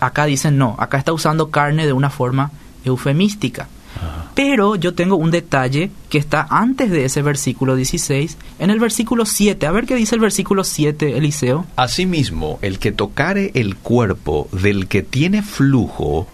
acá 0.00 0.26
dicen 0.26 0.58
no, 0.58 0.76
acá 0.78 0.98
está 0.98 1.12
usando 1.12 1.50
carne 1.50 1.86
de 1.86 1.92
una 1.92 2.10
forma 2.10 2.50
eufemística. 2.84 3.68
Ajá. 3.96 4.26
Pero 4.36 4.76
yo 4.76 4.94
tengo 4.94 5.16
un 5.16 5.30
detalle 5.30 5.90
que 6.10 6.18
está 6.18 6.46
antes 6.50 6.90
de 6.90 7.06
ese 7.06 7.22
versículo 7.22 7.74
16, 7.74 8.36
en 8.58 8.70
el 8.70 8.78
versículo 8.78 9.24
7. 9.24 9.66
A 9.66 9.72
ver 9.72 9.86
qué 9.86 9.94
dice 9.94 10.14
el 10.14 10.20
versículo 10.20 10.62
7, 10.62 11.16
Eliseo. 11.16 11.64
Asimismo, 11.76 12.58
el 12.60 12.78
que 12.78 12.92
tocare 12.92 13.50
el 13.54 13.76
cuerpo 13.76 14.48
del 14.52 14.88
que 14.88 15.02
tiene 15.02 15.42
flujo, 15.42 16.26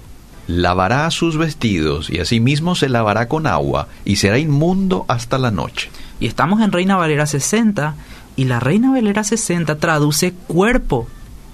lavará 0.48 1.08
sus 1.10 1.38
vestidos 1.38 2.10
y 2.10 2.18
asimismo 2.18 2.74
se 2.74 2.88
lavará 2.88 3.28
con 3.28 3.46
agua 3.46 3.88
y 4.04 4.16
será 4.16 4.38
inmundo 4.38 5.04
hasta 5.08 5.38
la 5.38 5.50
noche. 5.50 5.88
Y 6.18 6.26
estamos 6.26 6.60
en 6.60 6.72
Reina 6.72 6.96
Valera 6.96 7.26
60 7.26 7.94
y 8.34 8.44
la 8.44 8.60
Reina 8.60 8.90
Valera 8.90 9.24
60 9.24 9.76
traduce 9.78 10.32
cuerpo 10.32 11.06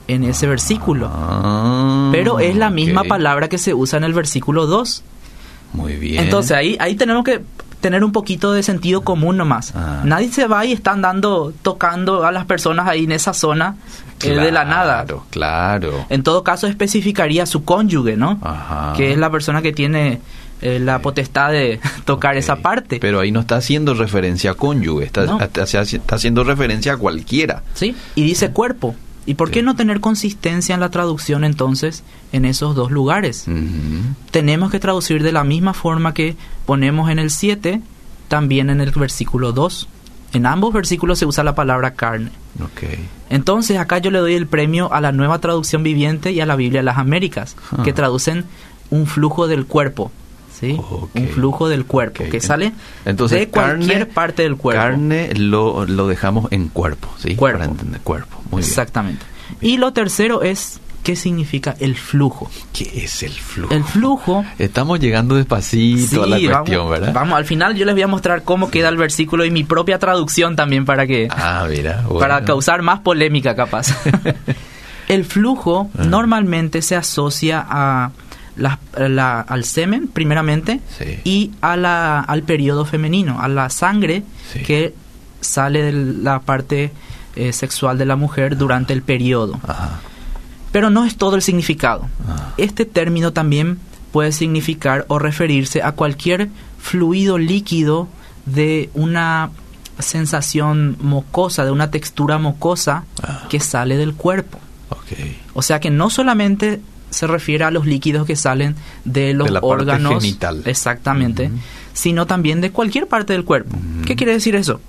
en 0.06 0.24
ese 0.24 0.46
versículo. 0.46 1.10
Ah, 1.12 2.08
Pero 2.10 2.40
es 2.40 2.56
la 2.56 2.70
misma 2.70 3.04
palabra 3.04 3.48
que 3.48 3.58
se 3.58 3.74
usa 3.74 3.98
en 3.98 4.04
el 4.04 4.14
versículo 4.14 4.66
2. 4.66 5.04
Muy 5.72 5.94
bien. 5.96 6.24
Entonces 6.24 6.52
ahí, 6.56 6.76
ahí 6.80 6.94
tenemos 6.94 7.24
que 7.24 7.42
tener 7.80 8.02
un 8.02 8.10
poquito 8.12 8.52
de 8.52 8.62
sentido 8.62 9.02
común 9.02 9.36
nomás. 9.36 9.72
Ah. 9.76 10.02
Nadie 10.04 10.32
se 10.32 10.46
va 10.48 10.64
y 10.66 10.72
están 10.72 11.00
dando, 11.00 11.52
tocando 11.62 12.24
a 12.26 12.32
las 12.32 12.44
personas 12.44 12.88
ahí 12.88 13.04
en 13.04 13.12
esa 13.12 13.32
zona 13.32 13.76
eh, 14.22 14.30
de 14.30 14.50
la 14.50 14.64
nada. 14.64 15.04
Claro, 15.04 15.24
claro. 15.30 16.06
En 16.08 16.22
todo 16.24 16.42
caso 16.42 16.66
especificaría 16.66 17.46
su 17.46 17.64
cónyuge, 17.64 18.16
¿no? 18.16 18.38
Ajá. 18.42 18.94
Que 18.96 19.12
es 19.12 19.18
la 19.18 19.30
persona 19.30 19.62
que 19.62 19.72
tiene 19.72 20.20
eh, 20.60 20.80
la 20.80 20.98
potestad 21.00 21.52
de 21.52 21.78
tocar 22.04 22.36
esa 22.36 22.56
parte. 22.56 22.98
Pero 23.00 23.20
ahí 23.20 23.30
no 23.30 23.40
está 23.40 23.56
haciendo 23.56 23.94
referencia 23.94 24.50
a 24.50 24.54
cónyuge, 24.54 25.04
está, 25.04 25.24
No. 25.26 25.40
está- 25.40 25.62
está 25.62 26.16
haciendo 26.16 26.42
referencia 26.42 26.94
a 26.94 26.96
cualquiera. 26.96 27.62
¿Sí? 27.74 27.94
Y 28.16 28.22
dice 28.24 28.50
cuerpo. 28.50 28.96
¿Y 29.28 29.34
por 29.34 29.50
qué 29.50 29.62
no 29.62 29.76
tener 29.76 30.00
consistencia 30.00 30.74
en 30.74 30.80
la 30.80 30.88
traducción 30.90 31.44
entonces 31.44 32.02
en 32.32 32.46
esos 32.46 32.74
dos 32.74 32.90
lugares? 32.90 33.44
Tenemos 34.30 34.70
que 34.70 34.80
traducir 34.80 35.22
de 35.22 35.32
la 35.32 35.44
misma 35.44 35.74
forma 35.74 36.14
que 36.14 36.34
ponemos 36.64 37.10
en 37.10 37.18
el 37.18 37.30
7, 37.30 37.82
también 38.28 38.70
en 38.70 38.80
el 38.80 38.90
versículo 38.92 39.52
2. 39.52 39.86
En 40.32 40.46
ambos 40.46 40.72
versículos 40.72 41.18
se 41.18 41.26
usa 41.26 41.44
la 41.44 41.54
palabra 41.54 41.92
carne. 41.92 42.30
Entonces 43.28 43.76
acá 43.78 43.98
yo 43.98 44.10
le 44.10 44.18
doy 44.18 44.32
el 44.34 44.46
premio 44.46 44.90
a 44.94 45.00
la 45.02 45.12
nueva 45.12 45.40
traducción 45.40 45.82
viviente 45.82 46.32
y 46.32 46.40
a 46.40 46.46
la 46.46 46.56
Biblia 46.56 46.80
de 46.80 46.84
las 46.84 46.96
Américas, 46.96 47.54
Ah. 47.76 47.82
que 47.82 47.92
traducen 47.92 48.46
un 48.88 49.06
flujo 49.06 49.46
del 49.46 49.66
cuerpo. 49.66 50.10
Un 50.62 51.28
flujo 51.34 51.68
del 51.68 51.84
cuerpo, 51.84 52.24
Ok. 52.24 52.30
que 52.30 52.40
sale 52.40 52.72
Entonces, 53.04 53.40
de 53.40 53.48
cualquier 53.48 53.98
carne- 54.00 54.06
parte 54.06 54.42
del 54.42 54.56
cuerpo. 54.56 54.82
Carne 54.82 55.34
lo, 55.34 55.86
lo 55.86 56.06
dejamos 56.08 56.50
en 56.52 56.68
cuerpo, 56.68 57.08
¿sí? 57.18 57.34
Cuerpo. 57.36 57.58
Para 57.60 57.70
entender 57.70 58.00
cuerpo. 58.02 58.36
Muy 58.50 58.60
bien. 58.60 58.68
Exactamente. 58.68 59.24
Y 59.60 59.76
lo 59.78 59.92
tercero 59.92 60.42
es, 60.42 60.80
¿qué 61.02 61.16
significa 61.16 61.74
el 61.80 61.96
flujo? 61.96 62.50
¿Qué 62.72 63.04
es 63.04 63.22
el 63.22 63.32
flujo? 63.32 63.72
El 63.74 63.82
flujo 63.84 64.44
Estamos 64.58 65.00
llegando 65.00 65.34
despacito 65.36 66.22
a 66.24 66.26
la 66.26 66.36
cuestión, 66.38 66.64
vamos, 66.78 66.90
¿verdad? 66.90 67.12
Vamos, 67.14 67.36
al 67.38 67.44
final 67.44 67.74
yo 67.76 67.84
les 67.86 67.94
voy 67.94 68.02
a 68.02 68.06
mostrar 68.08 68.42
cómo 68.42 68.70
queda 68.70 68.88
el 68.90 68.96
versículo 68.96 69.44
y 69.44 69.50
mi 69.50 69.64
propia 69.64 69.98
traducción 69.98 70.54
también 70.56 70.84
para 70.84 71.06
que 71.06 71.28
Ah, 71.30 71.66
mira. 71.68 72.04
para 72.18 72.44
causar 72.44 72.82
más 72.82 73.00
polémica 73.00 73.54
capaz. 73.56 73.88
el 75.08 75.24
flujo 75.24 75.88
Ah. 75.98 76.04
normalmente 76.04 76.82
se 76.82 76.94
asocia 76.96 77.64
a 77.68 78.10
la- 78.58 78.78
la- 79.08 79.40
al 79.40 79.64
semen 79.64 80.08
primeramente 80.08 80.80
Sí. 80.98 81.20
y 81.24 81.50
a 81.60 81.76
la, 81.76 82.20
al 82.20 82.42
periodo 82.42 82.84
femenino, 82.84 83.40
a 83.40 83.48
la 83.48 83.70
sangre 83.70 84.22
Sí. 84.52 84.60
que 84.62 84.94
sale 85.40 85.82
de 85.82 85.92
la 85.92 86.40
parte 86.40 86.90
eh, 87.36 87.52
sexual 87.52 87.96
de 87.98 88.04
la 88.06 88.16
mujer 88.16 88.56
durante 88.56 88.92
el 88.92 89.02
periodo. 89.02 89.60
Ajá. 89.66 90.00
Pero 90.72 90.90
no 90.90 91.04
es 91.04 91.16
todo 91.16 91.36
el 91.36 91.42
significado. 91.42 92.08
Ah. 92.28 92.52
Este 92.56 92.84
término 92.84 93.32
también 93.32 93.78
puede 94.12 94.32
significar 94.32 95.04
o 95.08 95.18
referirse 95.20 95.82
a 95.82 95.92
cualquier 95.92 96.48
fluido 96.80 97.38
líquido 97.38 98.08
de 98.46 98.90
una 98.94 99.50
sensación 100.00 100.96
mocosa, 101.00 101.64
de 101.64 101.70
una 101.70 101.90
textura 101.90 102.38
mocosa 102.38 103.04
Ah. 103.22 103.44
que 103.48 103.60
sale 103.60 103.96
del 103.96 104.14
cuerpo. 104.14 104.58
O 105.54 105.62
sea 105.62 105.80
que 105.80 105.90
no 105.90 106.10
solamente 106.10 106.80
se 107.10 107.26
refiere 107.26 107.64
a 107.64 107.70
los 107.70 107.86
líquidos 107.86 108.26
que 108.26 108.36
salen 108.36 108.74
de 109.04 109.34
los 109.34 109.46
De 109.48 109.52
la 109.54 109.60
parte 109.60 109.72
órganos, 109.82 110.22
genital. 110.22 110.62
exactamente, 110.66 111.50
sino 111.92 112.26
también 112.26 112.60
de 112.60 112.70
cualquier 112.70 113.06
parte 113.08 113.32
del 113.32 113.44
cuerpo. 113.44 113.76
¿Qué 114.06 114.14
quiere 114.16 114.32
decir 114.32 114.54
eso? 114.56 114.80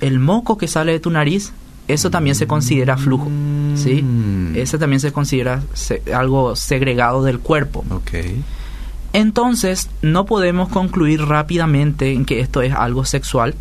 El 0.00 0.18
moco 0.18 0.56
que 0.58 0.66
sale 0.68 0.92
de 0.92 1.00
tu 1.00 1.10
nariz, 1.10 1.52
eso 1.88 2.10
también 2.10 2.34
se 2.36 2.46
considera 2.46 2.96
flujo, 2.96 3.28
¿sí? 3.74 4.02
Mm. 4.02 4.56
Ese 4.56 4.78
también 4.78 5.00
se 5.00 5.12
considera 5.12 5.62
se- 5.74 6.02
algo 6.14 6.56
segregado 6.56 7.22
del 7.22 7.38
cuerpo. 7.40 7.84
Entonces, 9.12 9.88
no 10.02 10.24
podemos 10.24 10.68
concluir 10.68 11.22
rápidamente 11.22 12.12
en 12.12 12.24
que 12.24 12.40
esto 12.40 12.62
es 12.62 12.72
algo 12.72 13.04
sexual, 13.04 13.54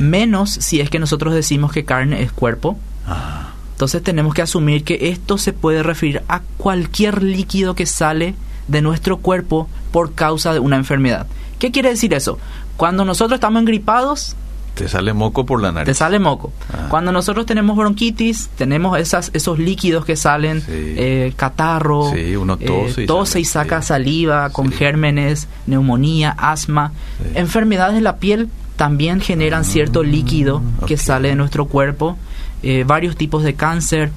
menos 0.00 0.50
si 0.50 0.80
es 0.80 0.90
que 0.90 0.98
nosotros 0.98 1.34
decimos 1.34 1.70
que 1.72 1.84
carne 1.84 2.22
es 2.22 2.32
cuerpo. 2.32 2.78
Ah. 3.06 3.49
Entonces 3.80 4.02
tenemos 4.02 4.34
que 4.34 4.42
asumir 4.42 4.84
que 4.84 5.08
esto 5.08 5.38
se 5.38 5.54
puede 5.54 5.82
referir 5.82 6.22
a 6.28 6.42
cualquier 6.58 7.22
líquido 7.22 7.74
que 7.74 7.86
sale 7.86 8.34
de 8.68 8.82
nuestro 8.82 9.16
cuerpo 9.16 9.70
por 9.90 10.12
causa 10.12 10.52
de 10.52 10.58
una 10.58 10.76
enfermedad. 10.76 11.26
¿Qué 11.58 11.70
quiere 11.70 11.88
decir 11.88 12.12
eso? 12.12 12.38
Cuando 12.76 13.06
nosotros 13.06 13.38
estamos 13.38 13.58
engripados, 13.60 14.36
te 14.74 14.86
sale 14.86 15.14
moco 15.14 15.46
por 15.46 15.62
la 15.62 15.72
nariz. 15.72 15.86
Te 15.86 15.94
sale 15.94 16.18
moco. 16.18 16.52
Ah. 16.70 16.88
Cuando 16.90 17.10
nosotros 17.10 17.46
tenemos 17.46 17.74
bronquitis, 17.74 18.50
tenemos 18.54 18.98
esas, 18.98 19.30
esos 19.32 19.58
líquidos 19.58 20.04
que 20.04 20.14
salen, 20.14 20.62
eh, 20.68 21.32
catarro, 21.36 22.12
sí, 22.14 22.36
uno 22.36 22.58
tose, 22.58 23.38
y, 23.40 23.42
eh, 23.42 23.46
saca 23.46 23.80
saliva 23.80 24.50
con 24.50 24.70
gérmenes, 24.70 25.48
neumonía, 25.66 26.32
asma. 26.36 26.92
Enfermedades 27.34 27.94
de 27.94 28.02
la 28.02 28.18
piel 28.18 28.50
también 28.76 29.22
generan 29.22 29.64
cierto 29.64 30.02
líquido 30.02 30.62
ah, 30.82 30.84
que 30.84 30.98
sale 30.98 31.28
de 31.28 31.34
nuestro 31.34 31.64
cuerpo. 31.64 32.18
Eh, 32.62 32.84
varios 32.86 33.16
tipos 33.16 33.42
de 33.42 33.54
cáncer, 33.54 34.10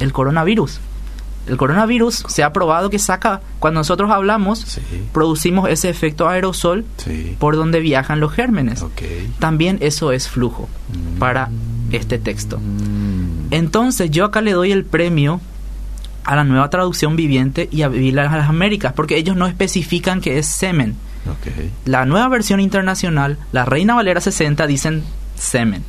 el 0.00 0.12
coronavirus. 0.12 0.80
El 1.46 1.56
coronavirus 1.56 2.24
se 2.28 2.42
ha 2.42 2.52
probado 2.52 2.90
que 2.90 2.98
saca, 2.98 3.40
cuando 3.58 3.80
nosotros 3.80 4.10
hablamos, 4.10 4.78
producimos 5.12 5.70
ese 5.70 5.88
efecto 5.88 6.28
aerosol 6.28 6.84
por 7.38 7.56
donde 7.56 7.80
viajan 7.80 8.20
los 8.20 8.32
gérmenes. 8.32 8.84
También 9.38 9.78
eso 9.80 10.12
es 10.12 10.28
flujo 10.28 10.68
para 11.18 11.46
mm. 11.46 11.94
este 11.94 12.18
texto. 12.18 12.60
Entonces 13.50 14.10
yo 14.10 14.26
acá 14.26 14.42
le 14.42 14.52
doy 14.52 14.72
el 14.72 14.84
premio 14.84 15.40
a 16.24 16.36
la 16.36 16.44
nueva 16.44 16.68
traducción 16.68 17.16
viviente 17.16 17.70
y 17.72 17.80
a 17.80 17.88
Biblia 17.88 18.30
a 18.30 18.36
las 18.36 18.50
Américas, 18.50 18.92
porque 18.92 19.16
ellos 19.16 19.34
no 19.34 19.46
especifican 19.46 20.20
que 20.20 20.38
es 20.38 20.46
semen. 20.46 20.96
La 21.86 22.04
nueva 22.04 22.28
versión 22.28 22.60
internacional, 22.60 23.38
la 23.52 23.64
Reina 23.64 23.94
Valera 23.94 24.20
60, 24.20 24.66
dicen 24.66 25.02
semen. 25.34 25.82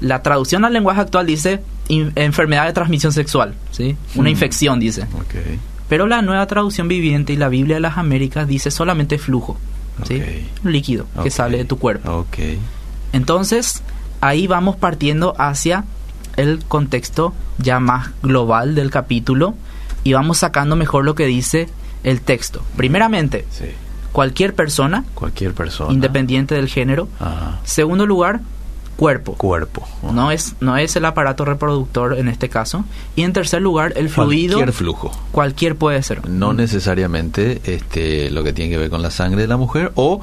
La 0.00 0.22
traducción 0.22 0.64
al 0.64 0.72
lenguaje 0.72 1.00
actual 1.00 1.26
dice 1.26 1.62
enfermedad 1.88 2.66
de 2.66 2.72
transmisión 2.72 3.12
sexual, 3.12 3.54
¿sí? 3.70 3.96
Una 4.14 4.30
infección, 4.30 4.80
dice. 4.80 5.06
Pero 5.88 6.06
la 6.06 6.22
nueva 6.22 6.46
traducción 6.46 6.88
viviente 6.88 7.32
y 7.32 7.36
la 7.36 7.48
Biblia 7.48 7.76
de 7.76 7.80
las 7.80 7.98
Américas 7.98 8.48
dice 8.48 8.70
solamente 8.70 9.18
flujo, 9.18 9.58
¿sí? 10.06 10.22
Un 10.64 10.72
líquido 10.72 11.06
que 11.22 11.30
sale 11.30 11.58
de 11.58 11.64
tu 11.64 11.78
cuerpo. 11.78 12.26
Entonces, 13.12 13.82
ahí 14.20 14.46
vamos 14.46 14.76
partiendo 14.76 15.34
hacia 15.38 15.84
el 16.36 16.64
contexto 16.66 17.32
ya 17.58 17.78
más 17.80 18.10
global 18.22 18.74
del 18.74 18.90
capítulo 18.90 19.54
y 20.02 20.14
vamos 20.14 20.38
sacando 20.38 20.74
mejor 20.74 21.04
lo 21.04 21.14
que 21.14 21.26
dice 21.26 21.68
el 22.02 22.20
texto. 22.22 22.62
Primeramente, 22.76 23.44
cualquier 24.12 24.54
persona, 24.54 25.04
cualquier 25.14 25.54
persona, 25.54 25.92
independiente 25.92 26.54
del 26.54 26.68
género. 26.68 27.08
Segundo 27.62 28.06
lugar, 28.06 28.40
cuerpo. 28.96 29.34
Cuerpo. 29.34 29.86
No 30.02 30.30
es 30.30 30.54
no 30.60 30.76
es 30.76 30.96
el 30.96 31.04
aparato 31.04 31.44
reproductor 31.44 32.18
en 32.18 32.28
este 32.28 32.48
caso. 32.48 32.84
Y 33.16 33.22
en 33.22 33.32
tercer 33.32 33.62
lugar, 33.62 33.92
el 33.96 34.08
fluido. 34.08 34.56
Cualquier 34.56 34.74
flujo. 34.74 35.12
Cualquier 35.32 35.76
puede 35.76 36.02
ser. 36.02 36.28
No 36.28 36.52
necesariamente 36.52 37.60
este 37.64 38.30
lo 38.30 38.44
que 38.44 38.52
tiene 38.52 38.70
que 38.70 38.78
ver 38.78 38.90
con 38.90 39.02
la 39.02 39.10
sangre 39.10 39.42
de 39.42 39.48
la 39.48 39.56
mujer 39.56 39.92
o 39.94 40.20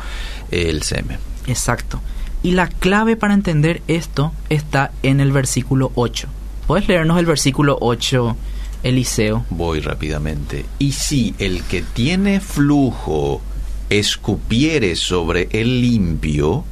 el 0.51 0.83
semen. 0.83 1.17
Exacto. 1.47 2.01
Y 2.43 2.51
la 2.51 2.67
clave 2.67 3.15
para 3.15 3.33
entender 3.33 3.81
esto 3.87 4.33
está 4.49 4.91
en 5.03 5.21
el 5.21 5.31
versículo 5.31 5.91
8. 5.95 6.27
¿Puedes 6.65 6.87
leernos 6.87 7.19
el 7.19 7.25
versículo 7.25 7.77
8, 7.81 8.35
Eliseo? 8.83 9.45
Voy 9.49 9.79
rápidamente. 9.79 10.65
Y 10.79 10.93
si 10.93 11.35
el 11.37 11.63
que 11.63 11.81
tiene 11.81 12.39
flujo 12.39 13.41
escupiere 13.89 14.95
sobre 14.95 15.49
el 15.51 15.81
limpio, 15.81 16.63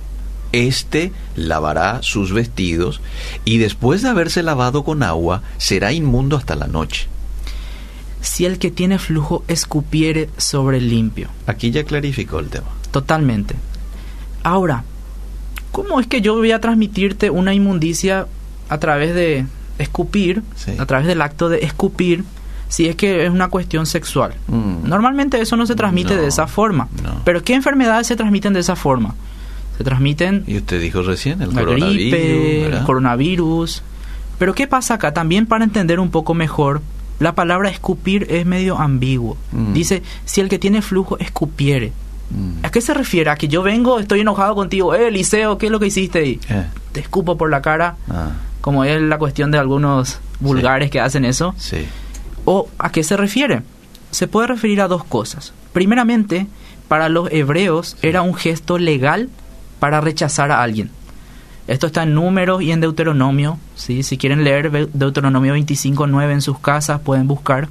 éste 0.52 1.12
lavará 1.36 2.02
sus 2.02 2.34
vestidos 2.34 3.02
y 3.46 3.58
después 3.58 4.02
de 4.02 4.10
haberse 4.10 4.44
lavado 4.44 4.84
con 4.84 5.04
agua 5.04 5.42
será 5.58 5.92
inmundo 5.92 6.38
hasta 6.38 6.56
la 6.56 6.68
noche. 6.68 7.08
Si 8.22 8.46
el 8.46 8.60
que 8.60 8.72
tiene 8.72 9.00
flujo 9.00 9.44
escupiere 9.48 10.30
sobre 10.38 10.78
el 10.78 10.90
limpio. 10.90 11.30
Aquí 11.48 11.72
ya 11.72 11.86
clarificó 11.86 12.40
el 12.40 12.50
tema. 12.50 12.68
Totalmente. 12.92 13.56
Ahora, 14.44 14.84
¿cómo 15.72 16.00
es 16.00 16.08
que 16.08 16.22
yo 16.22 16.36
voy 16.36 16.52
a 16.52 16.60
transmitirte 16.60 17.30
una 17.30 17.54
inmundicia 17.54 18.28
a 18.68 18.78
través 18.78 19.16
de 19.16 19.46
escupir, 19.78 20.44
a 20.78 20.86
través 20.86 21.08
del 21.08 21.22
acto 21.22 21.50
de 21.50 21.60
escupir, 21.60 22.26
si 22.68 22.88
es 22.88 22.96
que 22.96 23.26
es 23.26 23.32
una 23.32 23.48
cuestión 23.48 23.86
sexual? 23.86 24.34
Mm. 24.48 24.88
Normalmente 24.88 25.40
eso 25.40 25.56
no 25.56 25.66
se 25.66 25.76
transmite 25.76 26.18
de 26.18 26.28
esa 26.28 26.48
forma. 26.48 26.90
Pero 27.24 27.44
¿qué 27.44 27.54
enfermedades 27.54 28.08
se 28.08 28.16
transmiten 28.16 28.54
de 28.54 28.60
esa 28.60 28.76
forma? 28.76 29.16
Se 29.80 29.86
transmiten. 29.86 30.44
Y 30.46 30.58
usted 30.58 30.82
dijo 30.82 31.04
recién, 31.04 31.42
el 31.42 31.56
la 31.56 31.62
coronavirus. 31.62 31.94
Gripe, 31.94 32.66
el 32.66 32.84
coronavirus. 32.84 33.82
Pero 34.38 34.54
¿qué 34.54 34.68
pasa 34.68 34.96
acá? 34.96 35.14
También 35.14 35.46
para 35.46 35.64
entender 35.64 36.02
un 36.02 36.12
poco 36.12 36.34
mejor, 36.34 36.82
la 37.20 37.34
palabra 37.34 37.70
escupir 37.70 38.28
es 38.30 38.46
medio 38.46 38.78
ambiguo. 38.78 39.38
Mm. 39.54 39.72
Dice, 39.72 40.04
si 40.26 40.42
el 40.42 40.50
que 40.50 40.60
tiene 40.60 40.82
flujo 40.82 41.18
escupiere. 41.20 41.94
Mm. 42.30 42.66
¿A 42.66 42.72
qué 42.72 42.82
se 42.82 42.94
refiere? 42.94 43.30
¿A 43.30 43.38
que 43.38 43.48
yo 43.48 43.64
vengo, 43.64 44.00
estoy 44.00 44.20
enojado 44.20 44.54
contigo? 44.54 44.94
Eh, 44.94 45.08
Eliseo, 45.08 45.58
¿qué 45.58 45.68
es 45.68 45.72
lo 45.72 45.80
que 45.80 45.88
hiciste? 45.88 46.20
ahí? 46.20 46.40
Eh. 46.50 46.66
te 46.92 47.00
escupo 47.00 47.38
por 47.38 47.50
la 47.50 47.62
cara. 47.62 47.96
Ah. 48.10 48.32
Como 48.60 48.84
es 48.84 49.02
la 49.02 49.18
cuestión 49.18 49.50
de 49.50 49.60
algunos 49.60 50.20
vulgares 50.42 50.92
que 50.92 51.00
hacen 51.00 51.24
eso. 51.24 51.56
Sí. 51.58 51.86
¿O 52.44 52.68
a 52.80 52.92
qué 52.92 53.02
se 53.06 53.16
refiere? 53.16 53.62
Se 54.12 54.28
puede 54.28 54.48
referir 54.48 54.82
a 54.82 54.90
dos 54.90 55.06
cosas. 55.06 55.54
Primeramente, 55.72 56.48
para 56.90 57.08
los 57.08 57.32
hebreos 57.32 57.96
era 58.02 58.24
un 58.24 58.34
gesto 58.34 58.78
legal 58.78 59.30
para 59.80 60.02
rechazar 60.02 60.52
a 60.52 60.62
alguien. 60.62 60.92
Esto 61.70 61.86
está 61.86 62.02
en 62.02 62.16
números 62.16 62.64
y 62.64 62.72
en 62.72 62.82
Deuteronomio. 62.82 63.60
¿sí? 63.76 64.02
Si 64.02 64.18
quieren 64.18 64.44
leer 64.44 64.90
Deuteronomio 64.92 65.56
25.9 65.56 66.32
en 66.32 66.42
sus 66.42 66.58
casas, 66.58 67.02
pueden 67.02 67.28
buscar. 67.28 67.70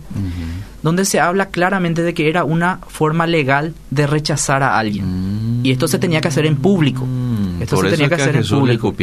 Donde 0.82 1.04
se 1.04 1.18
habla 1.18 1.46
claramente 1.46 2.02
de 2.02 2.14
que 2.14 2.28
era 2.28 2.44
una 2.44 2.78
forma 2.86 3.26
legal 3.26 3.74
de 3.90 4.06
rechazar 4.06 4.62
a 4.62 4.78
alguien. 4.78 5.62
Y 5.64 5.72
esto 5.72 5.88
se 5.88 5.98
tenía 5.98 6.20
que 6.20 6.28
hacer 6.28 6.46
en 6.46 6.56
público. 6.56 7.04
Mm. 7.04 7.60
Esto 7.62 7.76
se 7.78 7.90
tenía 7.90 8.08
que, 8.08 8.14
hacer 8.14 8.36
en 8.36 8.46
público. 8.46 8.94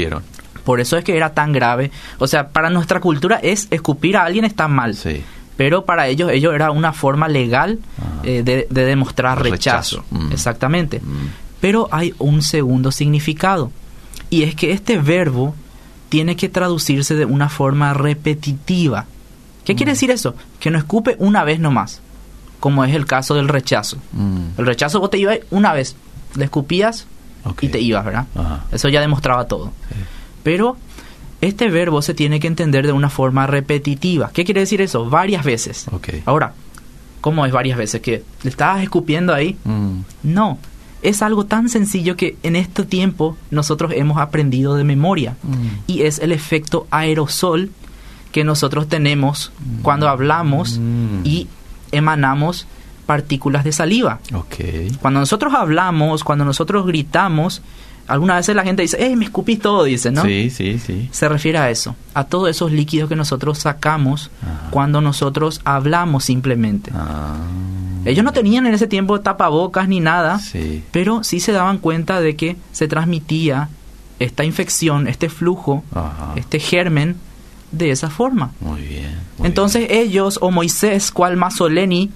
Por 0.63 0.79
eso 0.79 0.97
es 0.97 1.03
que 1.03 1.17
era 1.17 1.33
tan 1.33 1.51
grave. 1.51 1.91
O 2.17 2.27
sea, 2.27 2.47
para 2.47 2.69
nuestra 2.69 3.01
cultura 3.01 3.35
es 3.43 3.67
escupir 3.71 4.15
a 4.15 4.23
alguien 4.23 4.45
está 4.45 4.69
mal. 4.69 4.95
Pero 5.57 5.83
para 5.83 6.07
ellos, 6.07 6.31
ello 6.31 6.53
era 6.53 6.71
una 6.71 6.93
forma 6.93 7.27
legal 7.27 7.79
ah. 7.99 8.21
eh, 8.23 8.43
de, 8.43 8.67
demostrar 8.69 9.43
rechazo. 9.43 10.05
Mm. 10.09 10.31
Exactamente. 10.31 10.99
Mm. 10.99 11.44
Pero 11.65 11.89
hay 11.89 12.13
un 12.19 12.43
segundo 12.43 12.91
significado. 12.91 13.71
Y 14.29 14.43
es 14.43 14.53
que 14.53 14.71
este 14.71 14.99
verbo 14.99 15.55
tiene 16.09 16.35
que 16.35 16.47
traducirse 16.47 17.15
de 17.15 17.25
una 17.25 17.49
forma 17.49 17.91
repetitiva. 17.95 19.07
¿Qué 19.63 19.73
quiere 19.73 19.91
mm. 19.91 19.95
decir 19.95 20.11
eso? 20.11 20.35
Que 20.59 20.69
no 20.69 20.77
escupe 20.77 21.15
una 21.17 21.43
vez 21.43 21.59
nomás, 21.59 22.01
como 22.59 22.85
es 22.85 22.93
el 22.93 23.07
caso 23.07 23.33
del 23.33 23.47
rechazo. 23.47 23.97
Mm. 24.11 24.59
El 24.59 24.65
rechazo 24.67 24.99
vos 24.99 25.09
te 25.09 25.17
ibas 25.17 25.39
una 25.49 25.73
vez, 25.73 25.95
le 26.35 26.45
escupías 26.45 27.07
y 27.59 27.69
te 27.69 27.81
ibas, 27.81 28.05
¿verdad? 28.05 28.27
Eso 28.71 28.87
ya 28.89 29.01
demostraba 29.01 29.47
todo. 29.47 29.71
Pero 30.43 30.77
este 31.41 31.71
verbo 31.71 32.03
se 32.03 32.13
tiene 32.13 32.39
que 32.39 32.45
entender 32.45 32.85
de 32.85 32.93
una 32.93 33.09
forma 33.09 33.47
repetitiva. 33.47 34.29
¿Qué 34.31 34.45
quiere 34.45 34.59
decir 34.59 34.81
eso? 34.81 35.09
Varias 35.09 35.43
veces. 35.43 35.87
Ahora, 36.25 36.53
¿cómo 37.21 37.43
es 37.43 37.51
varias 37.51 37.75
veces? 37.75 38.01
¿Que 38.01 38.23
le 38.43 38.49
estabas 38.51 38.83
escupiendo 38.83 39.33
ahí? 39.33 39.57
Mm. 39.63 40.01
No, 40.21 40.59
es 41.09 41.21
algo 41.21 41.45
tan 41.45 41.69
sencillo 41.69 42.15
que 42.15 42.37
en 42.43 42.55
este 42.55 42.83
tiempo 42.83 43.37
nosotros 43.51 43.91
hemos 43.95 44.17
aprendido 44.17 44.75
de 44.75 44.83
memoria 44.83 45.37
mm. 45.43 45.67
y 45.87 46.01
es 46.01 46.19
el 46.19 46.31
efecto 46.31 46.87
aerosol 46.89 47.71
que 48.31 48.43
nosotros 48.43 48.89
tenemos 48.89 49.51
cuando 49.81 50.09
hablamos 50.09 50.79
mm. 50.79 51.21
y 51.23 51.47
emanamos 51.91 52.67
partículas 53.05 53.63
de 53.63 53.71
saliva. 53.71 54.19
Cuando 54.99 55.19
nosotros 55.19 55.53
hablamos, 55.53 56.23
cuando 56.23 56.43
nosotros 56.43 56.85
gritamos, 56.85 57.61
algunas 58.07 58.37
veces 58.37 58.55
la 58.55 58.63
gente 58.63 58.81
dice, 58.81 59.03
¡eh, 59.03 59.15
me 59.15 59.25
escupí 59.25 59.57
todo! 59.57 59.83
Dice, 59.83 60.11
¿no? 60.11 60.23
Sí, 60.23 60.49
sí, 60.49 60.79
sí. 60.79 61.09
Se 61.11 61.27
refiere 61.27 61.57
a 61.57 61.69
eso, 61.69 61.95
a 62.13 62.25
todos 62.25 62.49
esos 62.49 62.71
líquidos 62.71 63.09
que 63.09 63.15
nosotros 63.15 63.59
sacamos 63.59 64.29
cuando 64.69 65.01
nosotros 65.01 65.61
hablamos 65.63 66.23
simplemente. 66.23 66.91
Ah. 66.93 67.37
Ellos 68.05 68.23
no 68.23 68.31
tenían 68.31 68.67
en 68.67 68.73
ese 68.73 68.87
tiempo 68.87 69.19
tapabocas 69.21 69.87
ni 69.87 69.99
nada, 69.99 70.39
pero 70.91 71.23
sí 71.23 71.39
se 71.39 71.51
daban 71.51 71.79
cuenta 71.79 72.21
de 72.21 72.35
que 72.35 72.55
se 72.71 72.87
transmitía 72.87 73.69
esta 74.19 74.43
infección, 74.43 75.07
este 75.07 75.27
flujo, 75.29 75.83
este 76.35 76.59
germen, 76.59 77.17
de 77.71 77.91
esa 77.91 78.09
forma. 78.09 78.51
Muy 78.61 78.81
bien. 78.81 79.19
Entonces 79.43 79.87
ellos, 79.89 80.37
o 80.41 80.51
Moisés, 80.51 81.11
cual 81.11 81.35
Masoleni, 81.35 82.11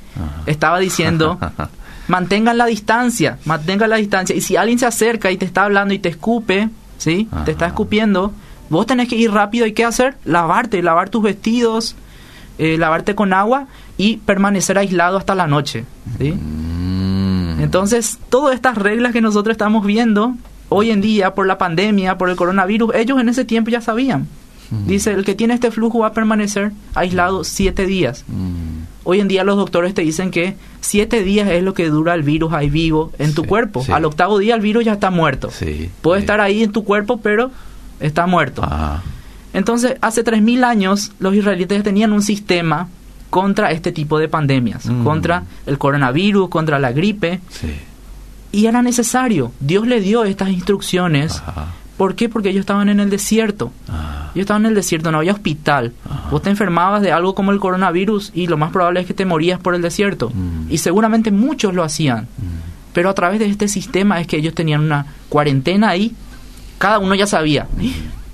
estaba 0.45 0.79
diciendo, 0.79 1.39
mantengan 2.09 2.57
la 2.57 2.65
distancia, 2.65 3.37
mantengan 3.45 3.89
la 3.89 3.95
distancia. 3.95 4.35
Y 4.35 4.41
si 4.41 4.57
alguien 4.57 4.79
se 4.79 4.85
acerca 4.85 5.31
y 5.31 5.37
te 5.37 5.45
está 5.45 5.63
hablando 5.63 5.93
y 5.93 5.99
te 5.99 6.09
escupe, 6.09 6.69
¿sí? 6.97 7.29
Te 7.45 7.51
está 7.51 7.67
escupiendo, 7.67 8.33
vos 8.69 8.85
tenés 8.85 9.07
que 9.07 9.15
ir 9.15 9.31
rápido 9.31 9.65
y 9.65 9.73
qué 9.73 9.85
hacer? 9.85 10.17
Lavarte, 10.25 10.81
lavar 10.83 11.09
tus 11.09 11.23
vestidos, 11.23 11.95
eh, 12.57 12.77
lavarte 12.77 13.15
con 13.15 13.31
agua 13.31 13.67
y 13.97 14.17
permanecer 14.17 14.77
aislado 14.77 15.17
hasta 15.17 15.35
la 15.35 15.47
noche. 15.47 15.85
Mm. 16.19 17.61
Entonces, 17.61 18.17
todas 18.29 18.55
estas 18.55 18.77
reglas 18.77 19.13
que 19.13 19.21
nosotros 19.21 19.53
estamos 19.53 19.85
viendo 19.85 20.33
hoy 20.69 20.91
en 20.91 21.01
día 21.01 21.35
por 21.35 21.47
la 21.47 21.57
pandemia, 21.57 22.17
por 22.17 22.29
el 22.29 22.35
coronavirus, 22.35 22.95
ellos 22.95 23.19
en 23.19 23.29
ese 23.29 23.45
tiempo 23.45 23.69
ya 23.69 23.81
sabían. 23.81 24.27
Mm. 24.71 24.87
Dice, 24.87 25.11
el 25.11 25.25
que 25.25 25.35
tiene 25.35 25.53
este 25.53 25.71
flujo 25.71 25.99
va 25.99 26.07
a 26.07 26.13
permanecer 26.13 26.71
aislado 26.95 27.43
siete 27.43 27.85
días. 27.85 28.25
Mm. 28.27 28.78
Hoy 29.03 29.19
en 29.21 29.27
día 29.27 29.43
los 29.43 29.55
doctores 29.57 29.93
te 29.93 30.01
dicen 30.01 30.29
que 30.31 30.55
siete 30.81 31.23
días 31.23 31.49
es 31.49 31.63
lo 31.63 31.73
que 31.73 31.89
dura 31.89 32.13
el 32.13 32.23
virus 32.23 32.53
ahí 32.53 32.69
vivo 32.69 33.11
en 33.17 33.33
tu 33.33 33.43
Sí, 33.43 33.47
cuerpo. 33.47 33.83
sí. 33.83 33.91
Al 33.91 34.05
octavo 34.05 34.37
día 34.39 34.55
el 34.55 34.61
virus 34.61 34.85
ya 34.85 34.93
está 34.93 35.09
muerto. 35.09 35.49
Sí, 35.51 35.89
Puede 36.01 36.19
estar 36.21 36.41
ahí 36.41 36.63
en 36.63 36.71
tu 36.71 36.83
cuerpo, 36.83 37.19
pero 37.21 37.51
está 37.99 38.27
muerto. 38.27 38.63
Ajá. 38.63 39.01
Entonces, 39.53 39.95
hace 40.01 40.23
3.000 40.23 40.63
años 40.63 41.11
los 41.19 41.33
israelitas 41.33 41.81
tenían 41.83 42.13
un 42.13 42.21
sistema 42.21 42.87
contra 43.29 43.71
este 43.71 43.91
tipo 43.91 44.19
de 44.19 44.27
pandemias, 44.27 44.85
Mm. 44.85 45.03
contra 45.03 45.43
el 45.65 45.77
coronavirus, 45.77 46.49
contra 46.49 46.77
la 46.79 46.91
gripe, 46.91 47.39
Sí. 47.49 47.67
y 48.51 48.65
era 48.67 48.81
necesario. 48.81 49.51
Dios 49.59 49.87
le 49.87 50.01
dio 50.01 50.23
estas 50.25 50.49
instrucciones. 50.49 51.41
Ajá. 51.45 51.67
¿Por 51.97 52.15
qué? 52.15 52.29
Porque 52.29 52.49
ellos 52.49 52.61
estaban 52.61 52.89
en 52.89 52.99
el 52.99 53.09
desierto. 53.09 53.71
Ah. 53.87 54.18
Ellos 54.35 54.43
estaban 54.43 54.63
en 54.63 54.69
el 54.69 54.75
desierto, 54.75 55.11
no 55.11 55.19
había 55.19 55.33
hospital. 55.33 55.93
Ajá. 56.09 56.29
Vos 56.29 56.41
te 56.41 56.49
enfermabas 56.49 57.01
de 57.01 57.11
algo 57.11 57.35
como 57.35 57.51
el 57.51 57.59
coronavirus 57.59 58.31
y 58.33 58.47
lo 58.47 58.57
más 58.57 58.71
probable 58.71 59.01
es 59.01 59.07
que 59.07 59.13
te 59.13 59.25
morías 59.25 59.59
por 59.59 59.75
el 59.75 59.81
desierto. 59.81 60.29
Mm. 60.29 60.71
Y 60.71 60.77
seguramente 60.77 61.31
muchos 61.31 61.73
lo 61.73 61.83
hacían. 61.83 62.23
Mm. 62.37 62.93
Pero 62.93 63.09
a 63.09 63.13
través 63.13 63.39
de 63.39 63.45
este 63.45 63.67
sistema 63.67 64.19
es 64.19 64.27
que 64.27 64.37
ellos 64.37 64.53
tenían 64.53 64.81
una 64.81 65.05
cuarentena 65.29 65.89
ahí. 65.89 66.13
Cada 66.77 66.99
uno 66.99 67.15
ya 67.15 67.27
sabía. 67.27 67.67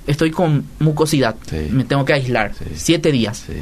Estoy 0.06 0.30
con 0.30 0.64
mucosidad. 0.78 1.36
Sí. 1.48 1.68
Me 1.70 1.84
tengo 1.84 2.04
que 2.04 2.12
aislar. 2.12 2.52
Sí. 2.54 2.64
Siete 2.74 3.12
días. 3.12 3.44
Sí. 3.46 3.54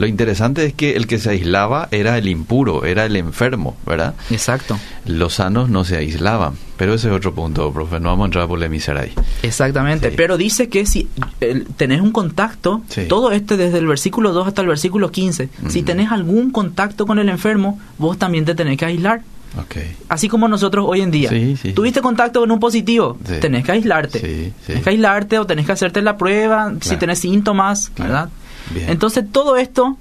Lo 0.00 0.06
interesante 0.06 0.64
es 0.64 0.72
que 0.72 0.96
el 0.96 1.06
que 1.06 1.18
se 1.18 1.28
aislaba 1.28 1.88
era 1.90 2.16
el 2.16 2.26
impuro, 2.26 2.86
era 2.86 3.04
el 3.04 3.16
enfermo, 3.16 3.76
¿verdad? 3.84 4.14
Exacto. 4.30 4.78
Los 5.04 5.34
sanos 5.34 5.68
no 5.68 5.84
se 5.84 5.98
aislaban. 5.98 6.54
Pero 6.78 6.94
ese 6.94 7.08
es 7.08 7.14
otro 7.14 7.34
punto, 7.34 7.70
profe. 7.70 8.00
No 8.00 8.08
vamos 8.08 8.24
a 8.24 8.26
entrar 8.28 8.44
a 8.44 8.48
polemizar 8.48 8.96
ahí. 8.96 9.12
Exactamente. 9.42 10.08
Sí. 10.08 10.14
Pero 10.16 10.38
dice 10.38 10.70
que 10.70 10.86
si 10.86 11.06
eh, 11.42 11.64
tenés 11.76 12.00
un 12.00 12.12
contacto, 12.12 12.80
Sí. 12.88 13.02
todo 13.08 13.30
este 13.32 13.58
desde 13.58 13.76
el 13.76 13.86
versículo 13.86 14.32
2 14.32 14.48
hasta 14.48 14.62
el 14.62 14.68
versículo 14.68 15.10
15, 15.12 15.50
si 15.68 15.82
tenés 15.82 16.10
algún 16.10 16.50
contacto 16.50 17.04
con 17.04 17.18
el 17.18 17.28
enfermo, 17.28 17.78
vos 17.98 18.16
también 18.16 18.46
te 18.46 18.54
tenés 18.54 18.78
que 18.78 18.86
aislar. 18.86 19.20
Ok. 19.58 19.76
Así 20.08 20.28
como 20.28 20.46
nosotros 20.48 20.86
hoy 20.88 21.00
en 21.02 21.10
día. 21.10 21.28
Sí, 21.28 21.56
sí. 21.60 21.72
Tuviste 21.72 22.00
contacto 22.00 22.40
con 22.40 22.50
un 22.52 22.60
positivo, 22.60 23.18
Sí. 23.26 23.34
tenés 23.40 23.64
que 23.64 23.72
aislarte. 23.72 24.20
Sí, 24.20 24.52
sí. 24.60 24.66
Tenés 24.68 24.82
que 24.84 24.90
aislarte 24.90 25.38
o 25.40 25.44
tenés 25.44 25.66
que 25.66 25.72
hacerte 25.72 26.00
la 26.02 26.16
prueba 26.16 26.72
si 26.80 26.96
tenés 26.96 27.18
síntomas, 27.18 27.90
Claro. 27.92 28.12
¿verdad? 28.12 28.28
Bien. 28.70 28.90
Entonces 28.90 29.24
todo 29.30 29.56
esto 29.56 29.96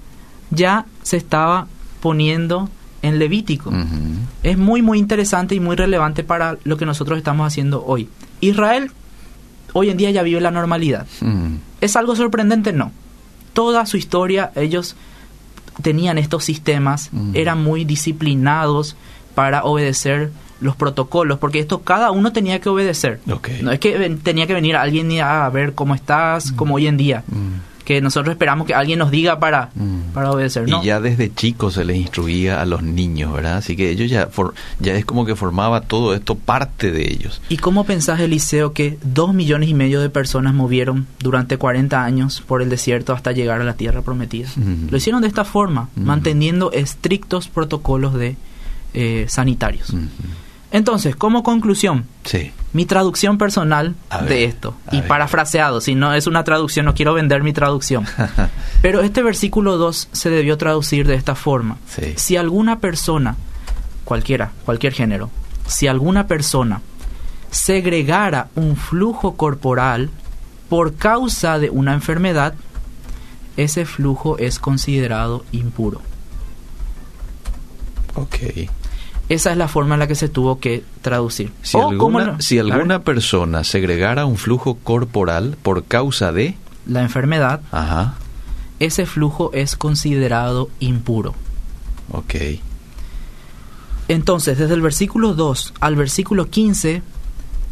ya 0.51 0.85
se 1.03 1.17
estaba 1.17 1.67
poniendo 2.01 2.69
en 3.01 3.19
Levítico. 3.19 3.71
Es 4.43 4.57
muy 4.57 4.81
muy 4.81 4.99
interesante 4.99 5.55
y 5.55 5.59
muy 5.59 5.75
relevante 5.75 6.23
para 6.23 6.57
lo 6.63 6.77
que 6.77 6.85
nosotros 6.85 7.17
estamos 7.17 7.47
haciendo 7.47 7.83
hoy. 7.85 8.09
Israel 8.41 8.91
hoy 9.73 9.89
en 9.89 9.97
día 9.97 10.11
ya 10.11 10.23
vive 10.23 10.41
la 10.41 10.51
normalidad. 10.51 11.07
¿Es 11.81 11.95
algo 11.95 12.15
sorprendente? 12.15 12.73
No. 12.73 12.91
Toda 13.53 13.85
su 13.85 13.97
historia 13.97 14.51
ellos 14.55 14.95
tenían 15.81 16.17
estos 16.17 16.43
sistemas, 16.43 17.09
eran 17.33 17.63
muy 17.63 17.85
disciplinados 17.85 18.95
para 19.35 19.63
obedecer 19.63 20.31
los 20.59 20.75
protocolos, 20.75 21.39
porque 21.39 21.59
esto 21.59 21.81
cada 21.83 22.11
uno 22.11 22.33
tenía 22.33 22.59
que 22.59 22.67
obedecer. 22.67 23.21
No 23.61 23.71
es 23.71 23.79
que 23.79 24.17
tenía 24.23 24.45
que 24.45 24.53
venir 24.53 24.75
alguien 24.75 25.09
y 25.11 25.21
a 25.21 25.47
ver 25.49 25.73
cómo 25.73 25.95
estás, 25.95 26.51
como 26.51 26.75
hoy 26.75 26.87
en 26.87 26.97
día. 26.97 27.23
Que 27.89 28.01
nosotros 28.01 28.33
esperamos 28.33 28.67
que 28.67 28.75
alguien 28.75 28.99
nos 28.99 29.09
diga 29.09 29.39
para, 29.39 29.71
Mm. 29.73 30.13
para 30.13 30.29
obedecer. 30.31 30.69
No. 30.69 30.83
Y 30.83 30.85
ya 30.85 30.99
desde 31.01 31.33
chicos 31.33 31.73
se 31.73 31.83
les 31.83 31.97
instruía 31.97 32.61
a 32.61 32.65
los 32.65 32.83
niños, 32.83 33.33
¿verdad? 33.33 33.57
Así 33.57 33.75
que 33.75 33.89
ellos 33.89 34.11
ya, 34.11 34.27
for- 34.27 34.53
ya 34.79 34.93
es 34.93 35.05
como 35.05 35.25
que 35.25 35.35
formaba 35.35 35.81
todo 35.81 36.13
esto 36.13 36.35
parte 36.35 36.91
de 36.91 37.11
ellos. 37.11 37.41
¿Y 37.49 37.57
cómo 37.57 37.85
pensás, 37.85 38.19
Eliseo, 38.19 38.73
que 38.73 38.99
dos 39.01 39.33
millones 39.33 39.69
y 39.69 39.73
medio 39.73 40.01
de 40.01 40.11
personas 40.11 40.53
movieron 40.53 41.07
durante 41.17 41.57
40 41.57 42.03
años 42.05 42.43
por 42.45 42.61
el 42.61 42.69
desierto 42.69 43.11
hasta 43.13 43.31
llegar 43.31 43.59
a 43.59 43.63
la 43.63 43.73
tierra 43.73 44.03
prometida? 44.03 44.49
Ujú. 44.55 44.91
Lo 44.91 44.97
hicieron 44.97 45.23
de 45.23 45.27
esta 45.27 45.43
forma, 45.43 45.89
Ujú. 45.97 46.05
manteniendo 46.05 46.71
estrictos 46.71 47.47
protocolos 47.47 48.13
de 48.13 48.37
eh, 48.93 49.25
sanitarios. 49.29 49.91
Entonces, 50.71 51.15
como 51.15 51.41
conclusión, 51.43 52.05
Sí. 52.23 52.51
mi 52.73 52.85
traducción 52.85 53.37
personal 53.39 53.95
ver, 54.11 54.29
de 54.29 54.43
esto, 54.45 54.75
y 54.91 54.99
ver. 54.99 55.07
parafraseado, 55.07 55.81
si 55.81 55.95
no 55.95 56.13
es 56.13 56.27
una 56.27 56.43
traducción, 56.43 56.85
no 56.85 56.93
quiero 56.93 57.13
vender 57.15 57.41
mi 57.41 57.53
traducción, 57.53 58.05
pero 58.83 59.01
este 59.01 59.23
versículo 59.23 59.77
2 59.77 60.09
se 60.11 60.29
debió 60.29 60.57
traducir 60.57 61.07
de 61.07 61.15
esta 61.15 61.33
forma. 61.33 61.77
Sí. 61.87 62.13
Si 62.17 62.37
alguna 62.37 62.79
persona, 62.79 63.35
cualquiera, 64.05 64.51
cualquier 64.65 64.93
género, 64.93 65.31
si 65.65 65.87
alguna 65.87 66.27
persona 66.27 66.81
segregara 67.49 68.49
un 68.55 68.75
flujo 68.75 69.35
corporal 69.35 70.11
por 70.69 70.93
causa 70.95 71.57
de 71.57 71.71
una 71.71 71.93
enfermedad, 71.93 72.53
ese 73.57 73.85
flujo 73.85 74.37
es 74.37 74.59
considerado 74.59 75.43
impuro. 75.51 76.01
Ok. 78.15 78.37
Esa 79.29 79.51
es 79.51 79.57
la 79.57 79.67
forma 79.67 79.93
en 79.93 79.99
la 79.99 80.07
que 80.07 80.15
se 80.15 80.27
tuvo 80.27 80.59
que 80.59 80.83
traducir. 81.01 81.51
Si 81.61 81.77
O 81.77 81.89
alguna, 81.89 82.41
si 82.41 82.57
alguna 82.57 83.03
persona 83.03 83.63
segregara 83.63 84.25
un 84.25 84.37
flujo 84.37 84.75
corporal 84.83 85.55
por 85.61 85.83
causa 85.85 86.31
de... 86.31 86.55
la 86.87 87.03
enfermedad, 87.03 87.61
Ajá. 87.71 88.15
ese 88.79 89.05
flujo 89.05 89.51
es 89.53 89.75
considerado 89.75 90.69
impuro. 90.79 91.35
Ok. 92.11 92.35
Entonces, 94.07 94.57
desde 94.57 94.73
el 94.73 94.81
versículo 94.81 95.35
2 95.35 95.75
al 95.79 95.95
versículo 95.95 96.49
15, 96.49 97.03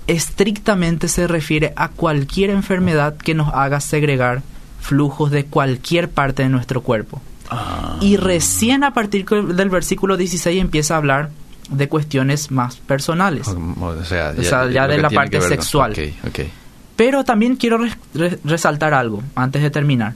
estrictamente 0.05 1.07
se 1.07 1.25
refiere 1.25 1.73
a 1.75 1.89
cualquier 1.89 2.51
enfermedad 2.51 3.17
que 3.17 3.33
nos 3.33 3.51
haga 3.53 3.79
segregar 3.79 4.43
flujos 4.79 5.31
de 5.31 5.45
cualquier 5.45 6.11
parte 6.11 6.43
de 6.43 6.49
nuestro 6.49 6.81
cuerpo. 6.83 7.19
Ah. 7.49 7.97
Y 7.99 8.17
recién 8.17 8.83
a 8.83 8.93
partir 8.93 9.25
del 9.25 9.69
versículo 9.69 10.17
16 10.17 10.61
empieza 10.61 10.93
a 10.93 10.97
hablar 10.97 11.31
de 11.69 11.89
cuestiones 11.89 12.51
más 12.51 12.77
personales. 12.77 13.47
O 13.47 14.03
sea, 14.03 14.33
O 14.37 14.43
sea, 14.43 14.69
ya 14.69 14.87
de 14.87 14.97
la 14.99 15.09
parte 15.09 15.39
ver 15.39 15.49
sexual. 15.49 15.93
Pero 16.95 17.23
también 17.23 17.55
quiero 17.57 17.77
res- 17.77 17.97
re- 18.13 18.39
resaltar 18.43 18.93
algo 18.93 19.21
antes 19.35 19.61
de 19.61 19.69
terminar. 19.69 20.13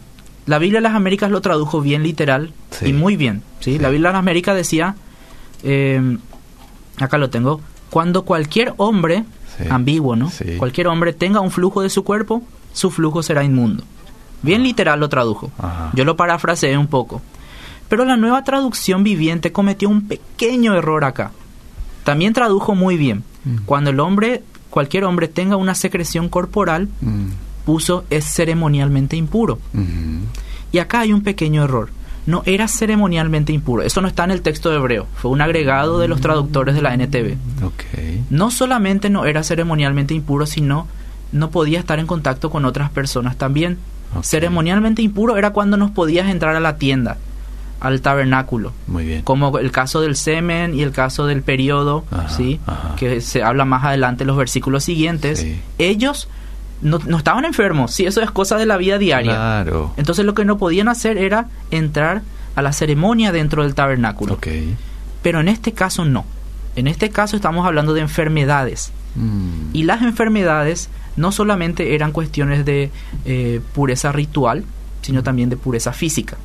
La 0.48 0.58
Biblia 0.58 0.80
de 0.80 0.84
las 0.84 0.96
Américas 0.96 1.30
lo 1.30 1.40
tradujo 1.42 1.82
bien 1.82 2.02
literal 2.04 2.54
Sí. 2.72 2.88
y 2.88 2.94
muy 2.94 3.16
bien. 3.16 3.44
¿sí? 3.60 3.74
Sí. 3.74 3.80
La 3.80 3.90
Biblia 3.90 4.10
de 4.10 4.14
las 4.14 4.20
Américas 4.20 4.56
decía, 4.56 4.96
eh, 5.64 6.18
acá 6.98 7.18
lo 7.18 7.30
tengo, 7.30 7.62
cuando 7.90 8.24
cualquier 8.24 8.74
hombre, 8.78 9.24
ambiguo, 9.70 10.16
¿no? 10.16 10.32
Cualquier 10.58 10.88
hombre 10.88 11.14
tenga 11.14 11.40
un 11.42 11.52
flujo 11.52 11.82
de 11.84 11.90
su 11.90 12.04
cuerpo, 12.04 12.42
su 12.74 12.90
flujo 12.90 13.22
será 13.22 13.44
inmundo. 13.44 13.84
Bien 14.42 14.64
literal 14.64 15.00
lo 15.00 15.08
tradujo. 15.10 15.52
Ajá. 15.60 15.92
Yo 15.94 16.04
lo 16.04 16.16
parafraseé 16.16 16.76
un 16.78 16.88
poco. 16.88 17.22
Pero 17.88 18.06
la 18.06 18.18
nueva 18.18 18.44
traducción 18.44 19.04
viviente 19.04 19.52
cometió 19.52 19.88
un 19.90 20.08
pequeño 20.08 20.74
error 20.74 21.04
acá. 21.04 21.32
También 22.04 22.34
tradujo 22.34 22.76
muy 22.76 22.98
bien. 22.98 23.24
Mm. 23.46 23.58
Cuando 23.66 23.90
el 23.92 24.00
hombre, 24.00 24.44
cualquier 24.70 25.04
hombre 25.04 25.28
tenga 25.28 25.56
una 25.56 25.76
secreción 25.76 26.30
corporal, 26.30 26.88
Mm. 27.02 27.28
puso 27.66 28.04
es 28.10 28.26
ceremonialmente 28.26 29.16
impuro. 29.18 29.60
Ujú. 29.74 30.26
Y 30.72 30.80
acá 30.80 31.02
hay 31.02 31.14
un 31.14 31.22
pequeño 31.22 31.64
error. 31.64 31.90
No 32.26 32.44
era 32.46 32.68
ceremonialmente 32.68 33.52
impuro. 33.52 33.82
Eso 33.84 34.00
no 34.02 34.08
está 34.08 34.24
en 34.24 34.32
el 34.32 34.42
texto 34.42 34.70
de 34.70 34.78
hebreo. 34.78 35.08
Fue 35.16 35.32
un 35.32 35.42
agregado 35.42 36.00
de 36.00 36.08
los 36.08 36.22
traductores 36.22 36.76
de 36.76 36.82
la 36.84 36.94
NTV. 36.94 37.36
No 38.30 38.52
solamente 38.52 39.10
no 39.10 39.26
era 39.26 39.44
ceremonialmente 39.44 40.14
impuro, 40.14 40.46
sino 40.46 40.88
no 41.32 41.50
podía 41.50 41.80
estar 41.80 41.98
en 42.00 42.08
contacto 42.08 42.50
con 42.52 42.66
otras 42.66 42.90
personas 42.92 43.38
también. 43.38 43.78
Ceremonialmente 44.22 45.02
impuro 45.02 45.38
era 45.38 45.52
cuando 45.52 45.78
nos 45.78 45.92
podías 45.92 46.30
entrar 46.30 46.56
a 46.56 46.60
la 46.60 46.78
tienda, 46.78 47.18
al 47.82 48.02
tabernáculo. 48.02 48.72
Muy 48.88 49.06
bien. 49.06 49.22
Como 49.24 49.58
el 49.58 49.72
caso 49.72 50.02
del 50.02 50.16
semen 50.16 50.74
y 50.74 50.84
el 50.84 50.92
caso 50.92 51.26
del 51.26 51.42
periodo, 51.42 52.06
Ajá, 52.12 52.30
¿sí? 52.30 52.60
ajá. 52.66 52.96
que 52.96 53.20
se 53.22 53.44
habla 53.44 53.66
más 53.66 53.84
adelante 53.84 54.24
en 54.24 54.28
los 54.28 54.38
versículos 54.38 54.84
siguientes. 54.84 55.40
Sí. 55.40 55.60
Ellos 55.80 56.30
no, 56.82 57.00
no 57.06 57.18
estaban 57.18 57.44
enfermos, 57.44 57.94
sí, 57.94 58.06
eso 58.06 58.22
es 58.22 58.32
cosa 58.32 58.58
de 58.58 58.66
la 58.66 58.78
vida 58.78 58.98
diaria. 58.98 59.34
Claro. 59.34 59.94
Entonces 59.98 60.26
lo 60.26 60.34
que 60.34 60.46
no 60.46 60.58
podían 60.58 60.88
hacer 60.88 61.18
era 61.18 61.48
entrar 61.72 62.22
a 62.56 62.62
la 62.62 62.72
ceremonia 62.72 63.32
dentro 63.32 63.64
del 63.64 63.74
tabernáculo. 63.76 64.38
Pero 65.22 65.40
en 65.40 65.48
este 65.48 65.74
caso 65.74 66.06
no. 66.06 66.26
En 66.76 66.88
este 66.88 67.10
caso 67.10 67.36
estamos 67.36 67.66
hablando 67.66 67.94
de 67.94 68.02
enfermedades. 68.02 68.92
Mm. 69.16 69.74
Y 69.74 69.84
las 69.84 70.02
enfermedades 70.04 70.90
no 71.16 71.32
solamente 71.32 71.96
eran 71.96 72.12
cuestiones 72.12 72.64
de 72.64 72.92
eh, 73.26 73.60
pureza 73.74 74.12
ritual, 74.12 74.64
sino 75.02 75.24
también 75.24 75.50
de 75.50 75.58
pureza 75.58 75.94
física. 75.94 76.38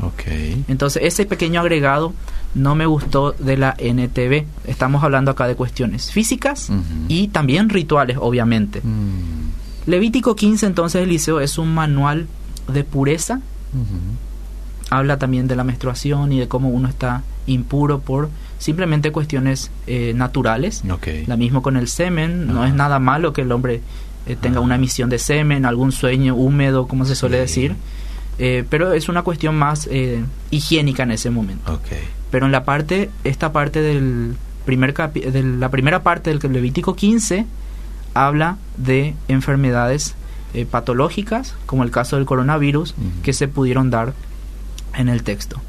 Ok. 0.00 0.22
Entonces 0.68 1.02
ese 1.04 1.26
pequeño 1.26 1.60
agregado 1.60 2.14
no 2.54 2.74
me 2.74 2.86
gustó 2.86 3.32
de 3.32 3.56
la 3.56 3.74
NTV. 3.78 4.46
Estamos 4.66 5.02
hablando 5.04 5.30
acá 5.30 5.46
de 5.46 5.54
cuestiones 5.54 6.10
físicas 6.12 6.70
y 7.08 7.28
también 7.28 7.68
rituales, 7.68 8.16
obviamente. 8.20 8.80
Mm. 8.82 9.90
Levítico 9.90 10.36
15 10.36 10.66
entonces, 10.66 11.02
Eliseo, 11.02 11.40
es 11.40 11.58
un 11.58 11.74
manual 11.74 12.26
de 12.72 12.84
pureza. 12.84 13.40
Habla 14.90 15.18
también 15.18 15.48
de 15.48 15.56
la 15.56 15.64
menstruación 15.64 16.32
y 16.32 16.38
de 16.38 16.48
cómo 16.48 16.68
uno 16.68 16.88
está 16.88 17.22
impuro 17.46 18.00
por 18.00 18.28
simplemente 18.58 19.10
cuestiones 19.10 19.70
eh, 19.86 20.12
naturales. 20.14 20.82
Ok. 20.88 21.08
La 21.26 21.36
mismo 21.36 21.62
con 21.62 21.76
el 21.76 21.88
semen, 21.88 22.46
no 22.46 22.64
es 22.64 22.74
nada 22.74 22.98
malo 22.98 23.32
que 23.32 23.42
el 23.42 23.50
hombre 23.50 23.80
eh, 24.26 24.36
tenga 24.40 24.60
una 24.60 24.76
emisión 24.76 25.10
de 25.10 25.18
semen, 25.18 25.64
algún 25.64 25.90
sueño 25.90 26.34
húmedo, 26.34 26.86
como 26.86 27.04
se 27.04 27.16
suele 27.16 27.38
decir. 27.38 27.74
Eh, 28.38 28.64
pero 28.68 28.92
es 28.92 29.08
una 29.08 29.22
cuestión 29.22 29.56
más 29.56 29.88
eh, 29.90 30.22
higiénica 30.50 31.02
en 31.02 31.12
ese 31.12 31.30
momento. 31.30 31.80
Pero 32.30 32.46
en 32.46 32.52
la 32.52 32.64
parte, 32.64 33.10
esta 33.24 33.52
parte 33.52 33.82
del 33.82 34.34
primer 34.64 34.94
de 34.94 35.42
la 35.42 35.70
primera 35.70 36.02
parte 36.02 36.36
del 36.36 36.52
Levítico 36.52 36.96
15 36.96 37.46
habla 38.14 38.56
de 38.76 39.14
enfermedades 39.28 40.14
eh, 40.54 40.66
patológicas, 40.66 41.54
como 41.66 41.82
el 41.82 41.90
caso 41.90 42.16
del 42.16 42.24
coronavirus, 42.24 42.94
que 43.22 43.32
se 43.32 43.48
pudieron 43.48 43.90
dar 43.90 44.14
en 44.94 45.08
el 45.08 45.22
texto. 45.22 45.60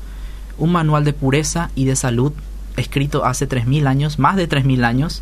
Un 0.58 0.71
manual 0.71 1.04
de 1.04 1.13
pureza 1.13 1.69
y 1.76 1.86
de 1.86 1.95
salud 1.95 2.34
escrito 2.78 3.26
hace 3.26 3.47
3.000 3.47 3.88
años, 3.88 4.19
más 4.19 4.36
de 4.36 4.49
3.000 4.49 4.84
años, 4.84 5.21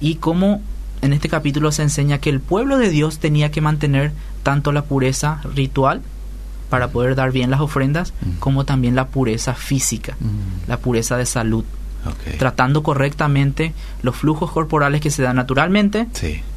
y 0.00 0.16
como 0.16 0.62
en 1.00 1.12
este 1.12 1.28
capítulo 1.28 1.72
se 1.72 1.82
enseña 1.82 2.18
que 2.18 2.30
el 2.30 2.40
pueblo 2.40 2.78
de 2.78 2.88
Dios 2.88 3.18
tenía 3.18 3.50
que 3.50 3.60
mantener 3.60 4.12
tanto 4.42 4.72
la 4.72 4.84
pureza 4.84 5.40
ritual 5.54 6.02
para 6.72 6.88
poder 6.88 7.14
dar 7.14 7.32
bien 7.32 7.50
las 7.50 7.60
ofrendas, 7.60 8.14
mm. 8.22 8.38
como 8.38 8.64
también 8.64 8.94
la 8.94 9.08
pureza 9.08 9.52
física, 9.52 10.16
mm. 10.18 10.70
la 10.70 10.78
pureza 10.78 11.18
de 11.18 11.26
salud. 11.26 11.66
Tratando 12.38 12.82
correctamente 12.82 13.74
los 14.00 14.16
flujos 14.16 14.50
corporales 14.50 15.02
que 15.02 15.10
se 15.10 15.22
dan 15.22 15.36
naturalmente 15.36 16.08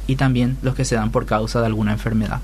y 0.06 0.16
también 0.16 0.56
los 0.62 0.74
que 0.74 0.86
se 0.86 0.94
dan 0.94 1.10
por 1.10 1.26
causa 1.26 1.60
de 1.60 1.66
alguna 1.66 1.92
enfermedad. 1.92 2.40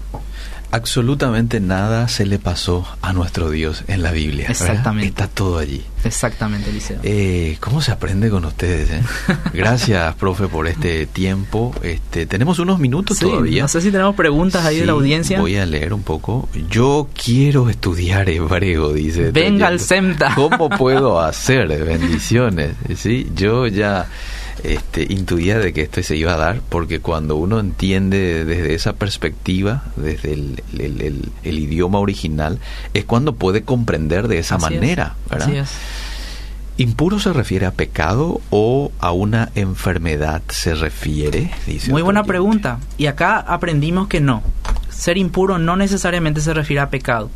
Absolutamente 0.72 1.60
nada 1.60 2.08
se 2.08 2.24
le 2.24 2.38
pasó 2.38 2.88
a 3.02 3.12
nuestro 3.12 3.50
Dios 3.50 3.84
en 3.88 4.02
la 4.02 4.10
Biblia. 4.10 4.46
Exactamente. 4.48 5.08
Está 5.08 5.28
todo 5.28 5.58
allí. 5.58 5.84
Exactamente, 6.02 6.70
Eliseo. 6.70 6.98
Eh, 7.02 7.58
¿Cómo 7.60 7.82
se 7.82 7.92
aprende 7.92 8.30
con 8.30 8.46
ustedes? 8.46 8.90
Eh? 8.90 9.02
Gracias, 9.52 10.14
profe, 10.14 10.48
por 10.48 10.66
este 10.66 11.04
tiempo. 11.04 11.74
Este, 11.82 12.24
tenemos 12.24 12.58
unos 12.58 12.78
minutos 12.78 13.18
todavía. 13.18 13.60
No 13.60 13.68
sé 13.68 13.82
si 13.82 13.90
tenemos 13.90 14.14
preguntas 14.16 14.64
ahí 14.64 14.78
de 14.78 14.86
la 14.86 14.92
audiencia. 14.92 15.38
Voy 15.40 15.56
a 15.56 15.66
leer 15.66 15.92
un 15.92 16.02
poco. 16.02 16.48
Yo 16.70 17.06
quiero 17.22 17.68
estudiar 17.68 18.30
hebreo, 18.30 18.94
dice. 18.94 19.30
Venga 19.30 19.68
al 19.68 19.78
SEMTA. 19.78 20.34
¿Cómo 20.34 20.70
puedo 20.70 21.20
hacer? 21.20 21.68
Bendiciones. 21.84 22.76
Sí, 22.96 23.30
yo 23.36 23.66
ya 23.66 24.08
este, 24.62 25.06
intuía 25.12 25.58
de 25.58 25.72
que 25.72 25.82
esto 25.82 26.02
se 26.02 26.16
iba 26.16 26.34
a 26.34 26.36
dar, 26.36 26.60
porque 26.68 27.00
cuando 27.00 27.36
uno 27.36 27.60
entiende 27.60 28.44
desde 28.44 28.74
esa 28.74 28.94
perspectiva, 28.94 29.84
desde 29.96 30.32
el, 30.32 30.62
el, 31.42 31.58
idioma 31.58 31.98
original, 31.98 32.58
es 32.94 33.04
cuando 33.04 33.34
puede 33.34 33.62
comprender 33.62 34.28
de 34.28 34.38
esa 34.38 34.58
manera, 34.58 35.16
¿verdad? 35.30 35.66
¿Impuro 36.78 37.18
se 37.18 37.32
refiere 37.32 37.66
a 37.66 37.72
pecado 37.72 38.40
o 38.50 38.92
a 38.98 39.12
una 39.12 39.50
enfermedad 39.54 40.42
se 40.48 40.74
refiere? 40.74 41.50
Muy 41.88 42.00
buena 42.00 42.24
pregunta. 42.24 42.78
Y 42.96 43.06
acá 43.06 43.38
aprendimos 43.38 44.08
que 44.08 44.20
no. 44.20 44.42
Ser 44.88 45.18
impuro 45.18 45.58
no 45.58 45.76
necesariamente 45.76 46.40
se 46.40 46.54
refiere 46.54 46.80
a 46.80 46.88
pecado. 46.88 47.30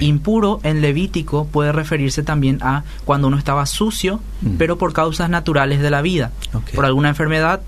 Impuro 0.00 0.60
en 0.62 0.80
Levítico 0.80 1.46
puede 1.46 1.72
referirse 1.72 2.22
también 2.22 2.58
a 2.62 2.84
cuando 3.04 3.28
uno 3.28 3.38
estaba 3.38 3.66
sucio, 3.66 4.20
mm. 4.42 4.56
pero 4.58 4.78
por 4.78 4.92
causas 4.92 5.30
naturales 5.30 5.80
de 5.80 5.90
la 5.90 6.02
vida. 6.02 6.30
Por 6.74 6.84
alguna 6.84 7.08
enfermedad, 7.08 7.60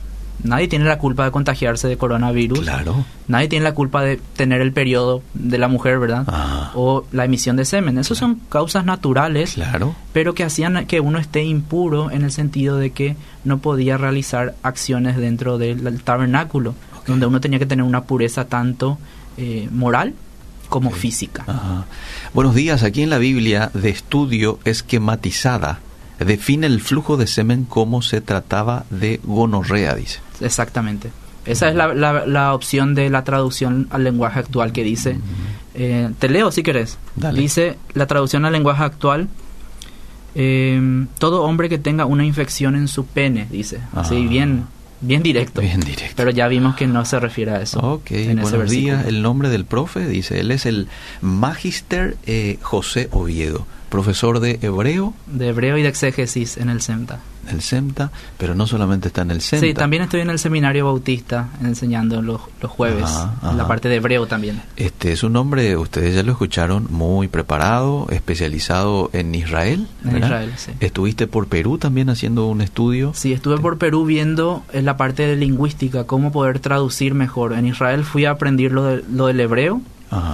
nadie 0.42 0.68
tiene 0.68 0.84
la 0.84 0.98
culpa 0.98 1.24
de 1.24 1.30
contagiarse 1.30 1.88
de 1.88 1.96
coronavirus. 1.96 2.60
Claro. 2.60 3.04
Nadie 3.28 3.48
tiene 3.48 3.64
la 3.64 3.74
culpa 3.74 4.02
de 4.02 4.20
tener 4.36 4.60
el 4.60 4.72
periodo 4.72 5.22
de 5.34 5.58
la 5.58 5.68
mujer, 5.68 5.98
¿verdad? 5.98 6.24
Ah. 6.26 6.72
O 6.74 7.04
la 7.12 7.24
emisión 7.24 7.56
de 7.56 7.64
semen. 7.64 7.98
Esas 7.98 8.18
son 8.18 8.40
causas 8.48 8.84
naturales, 8.84 9.54
claro. 9.54 9.94
pero 10.12 10.34
que 10.34 10.44
hacían 10.44 10.86
que 10.86 11.00
uno 11.00 11.18
esté 11.18 11.44
impuro 11.44 12.10
en 12.10 12.22
el 12.22 12.32
sentido 12.32 12.76
de 12.76 12.90
que 12.90 13.16
no 13.44 13.58
podía 13.58 13.96
realizar 13.96 14.54
acciones 14.62 15.16
dentro 15.16 15.58
del 15.58 16.02
tabernáculo, 16.02 16.74
donde 17.06 17.26
uno 17.26 17.40
tenía 17.40 17.58
que 17.58 17.66
tener 17.66 17.84
una 17.84 18.04
pureza 18.04 18.46
tanto 18.46 18.98
eh, 19.36 19.68
moral 19.70 20.14
como 20.74 20.90
física. 20.90 21.44
Buenos 22.32 22.56
días, 22.56 22.82
aquí 22.82 23.02
en 23.02 23.10
la 23.10 23.18
Biblia 23.18 23.70
de 23.74 23.90
estudio 23.90 24.58
esquematizada 24.64 25.78
define 26.18 26.66
el 26.66 26.80
flujo 26.80 27.16
de 27.16 27.28
semen 27.28 27.64
como 27.64 28.02
se 28.02 28.20
trataba 28.20 28.84
de 28.90 29.20
gonorrea, 29.22 29.94
dice. 29.94 30.18
Exactamente. 30.40 31.12
Esa 31.46 31.68
es 31.68 31.76
la, 31.76 31.94
la, 31.94 32.54
opción 32.54 32.96
de 32.96 33.08
la 33.08 33.22
traducción 33.22 33.86
al 33.90 34.02
lenguaje 34.02 34.40
actual 34.40 34.72
que 34.72 34.82
dice, 34.82 35.16
eh, 35.76 36.10
te 36.18 36.28
leo 36.28 36.50
si 36.50 36.64
querés, 36.64 36.98
dice 37.34 37.78
la 37.92 38.08
traducción 38.08 38.44
al 38.44 38.52
lenguaje 38.52 38.82
actual, 38.82 39.28
eh, 40.34 41.06
todo 41.18 41.44
hombre 41.44 41.68
que 41.68 41.78
tenga 41.78 42.04
una 42.04 42.24
infección 42.24 42.74
en 42.74 42.88
su 42.88 43.06
pene, 43.06 43.46
dice, 43.48 43.78
así 43.94 44.24
ah. 44.26 44.28
bien 44.28 44.64
bien 45.06 45.22
directo. 45.22 45.60
Bien 45.60 45.80
directo. 45.80 46.14
Pero 46.16 46.30
ya 46.30 46.48
vimos 46.48 46.76
que 46.76 46.86
no 46.86 47.04
se 47.04 47.20
refiere 47.20 47.52
a 47.52 47.60
eso. 47.60 47.78
Ok, 47.80 48.10
buenos 48.10 48.70
días. 48.70 49.06
El 49.06 49.22
nombre 49.22 49.48
del 49.48 49.64
profe, 49.64 50.06
dice, 50.06 50.40
él 50.40 50.50
es 50.50 50.66
el 50.66 50.88
Magister 51.20 52.16
eh, 52.26 52.58
José 52.62 53.08
Oviedo 53.12 53.66
profesor 53.88 54.40
de 54.40 54.58
hebreo. 54.62 55.14
De 55.26 55.48
hebreo 55.48 55.78
y 55.78 55.82
de 55.82 55.88
exégesis 55.88 56.56
en 56.56 56.68
el 56.68 56.80
SEMTA. 56.80 57.20
El 57.50 57.60
SEMTA, 57.60 58.10
pero 58.38 58.54
no 58.54 58.66
solamente 58.66 59.08
está 59.08 59.22
en 59.22 59.30
el 59.30 59.40
SEMTA. 59.42 59.66
Sí, 59.66 59.74
también 59.74 60.02
estoy 60.02 60.22
en 60.22 60.30
el 60.30 60.38
seminario 60.38 60.86
bautista 60.86 61.48
enseñando 61.62 62.22
los, 62.22 62.40
los 62.62 62.70
jueves, 62.70 63.10
la 63.42 63.68
parte 63.68 63.88
de 63.88 63.96
hebreo 63.96 64.26
también. 64.26 64.62
Este 64.76 65.12
es 65.12 65.22
un 65.22 65.36
hombre, 65.36 65.76
ustedes 65.76 66.14
ya 66.14 66.22
lo 66.22 66.32
escucharon, 66.32 66.86
muy 66.90 67.28
preparado, 67.28 68.06
especializado 68.10 69.10
en 69.12 69.34
Israel. 69.34 69.88
En 70.04 70.18
Israel, 70.18 70.52
sí. 70.56 70.72
¿Estuviste 70.80 71.26
por 71.26 71.46
Perú 71.48 71.76
también 71.76 72.08
haciendo 72.08 72.46
un 72.46 72.62
estudio? 72.62 73.12
Sí, 73.14 73.32
estuve 73.34 73.58
por 73.58 73.76
Perú 73.76 74.06
viendo 74.06 74.62
en 74.72 74.86
la 74.86 74.96
parte 74.96 75.26
de 75.26 75.36
lingüística, 75.36 76.04
cómo 76.04 76.32
poder 76.32 76.60
traducir 76.60 77.14
mejor. 77.14 77.52
En 77.52 77.66
Israel 77.66 78.04
fui 78.04 78.24
a 78.24 78.30
aprender 78.30 78.72
lo, 78.72 78.84
de, 78.84 79.04
lo 79.12 79.26
del 79.26 79.40
hebreo, 79.40 79.82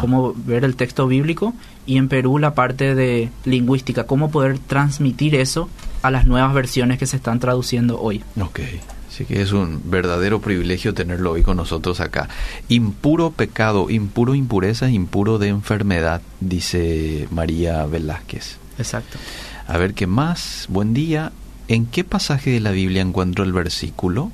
cómo 0.01 0.35
ver 0.35 0.65
el 0.65 0.77
texto 0.77 1.07
bíblico 1.07 1.55
y 1.87 1.97
en 1.97 2.09
Perú 2.09 2.39
la 2.39 2.55
parte 2.55 2.95
de 2.95 3.31
lingüística, 3.45 4.05
cómo 4.05 4.31
poder 4.31 4.59
transmitir 4.59 5.35
eso 5.35 5.69
a 6.03 6.11
las 6.11 6.27
nuevas 6.27 6.55
versiones 6.55 6.99
que 6.99 7.07
se 7.07 7.17
están 7.17 7.41
traduciendo 7.41 8.01
hoy. 8.01 8.23
Ok, 8.41 8.61
así 9.09 9.25
que 9.25 9.43
es 9.43 9.53
un 9.53 9.83
verdadero 9.85 10.41
privilegio 10.41 10.95
tenerlo 10.95 11.33
hoy 11.33 11.43
con 11.43 11.57
nosotros 11.57 12.01
acá. 12.01 12.29
Impuro 12.69 13.31
pecado, 13.31 13.91
impuro 13.91 14.35
impureza, 14.35 14.91
impuro 14.91 15.39
de 15.39 15.49
enfermedad, 15.49 16.23
dice 16.41 17.29
María 17.31 17.87
Velázquez. 17.87 18.59
Exacto. 18.79 19.19
A 19.67 19.79
ver 19.79 19.95
qué 19.95 20.07
más. 20.07 20.67
Buen 20.69 20.95
día. 20.95 21.33
¿En 21.69 21.87
qué 21.87 22.03
pasaje 22.03 22.51
de 22.51 22.61
la 22.61 22.73
Biblia 22.73 23.03
encuentro 23.03 23.45
el 23.45 23.53
versículo? 23.53 24.33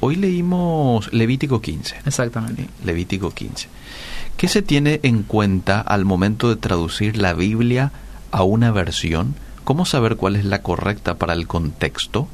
Hoy 0.00 0.16
leímos 0.16 1.12
Levítico 1.12 1.60
15. 1.60 1.96
Exactamente. 2.04 2.68
Levítico 2.84 3.30
15. 3.30 3.68
¿Qué 4.36 4.48
se 4.48 4.62
tiene 4.62 5.00
en 5.02 5.22
cuenta 5.22 5.80
al 5.80 6.04
momento 6.04 6.48
de 6.48 6.56
traducir 6.56 7.16
la 7.16 7.34
Biblia 7.34 7.92
a 8.30 8.42
una 8.42 8.70
versión? 8.70 9.34
¿Cómo 9.64 9.84
saber 9.84 10.16
cuál 10.16 10.36
es 10.36 10.44
la 10.44 10.62
correcta 10.62 11.16
para 11.16 11.34
el 11.34 11.46
contexto? 11.46 12.28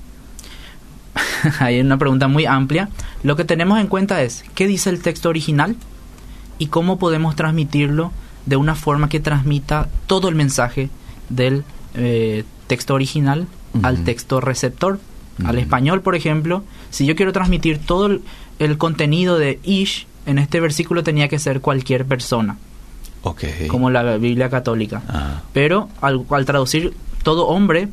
Hay 1.60 1.80
una 1.80 1.98
pregunta 1.98 2.28
muy 2.28 2.46
amplia. 2.46 2.88
Lo 3.22 3.36
que 3.36 3.44
tenemos 3.44 3.80
en 3.80 3.88
cuenta 3.88 4.22
es 4.22 4.44
qué 4.54 4.66
dice 4.66 4.90
el 4.90 5.02
texto 5.02 5.28
original 5.28 5.76
y 6.58 6.68
cómo 6.68 6.98
podemos 6.98 7.36
transmitirlo 7.36 8.12
de 8.46 8.56
una 8.56 8.74
forma 8.74 9.08
que 9.08 9.20
transmita 9.20 9.88
todo 10.06 10.28
el 10.28 10.34
mensaje 10.34 10.88
del 11.28 11.64
eh, 11.94 12.44
texto 12.66 12.94
original 12.94 13.46
al 13.82 14.04
texto 14.04 14.40
receptor. 14.40 15.00
Al 15.44 15.58
español, 15.58 16.00
por 16.00 16.14
ejemplo, 16.14 16.64
si 16.88 17.04
yo 17.04 17.14
quiero 17.14 17.30
transmitir 17.30 17.78
todo 17.78 18.06
el, 18.06 18.22
el 18.58 18.78
contenido 18.78 19.38
de 19.38 19.60
Ish 19.64 20.06
en 20.26 20.38
este 20.38 20.60
versículo 20.60 21.02
tenía 21.02 21.28
que 21.28 21.38
ser 21.38 21.60
cualquier 21.60 22.04
persona. 22.04 22.56
Como 23.68 23.90
la 23.90 24.16
Biblia 24.18 24.48
católica. 24.48 25.02
Ah. 25.08 25.42
Pero 25.52 25.88
al, 26.00 26.44
traducir 26.44 26.94
todo 27.22 27.48
hombre, 27.48 27.88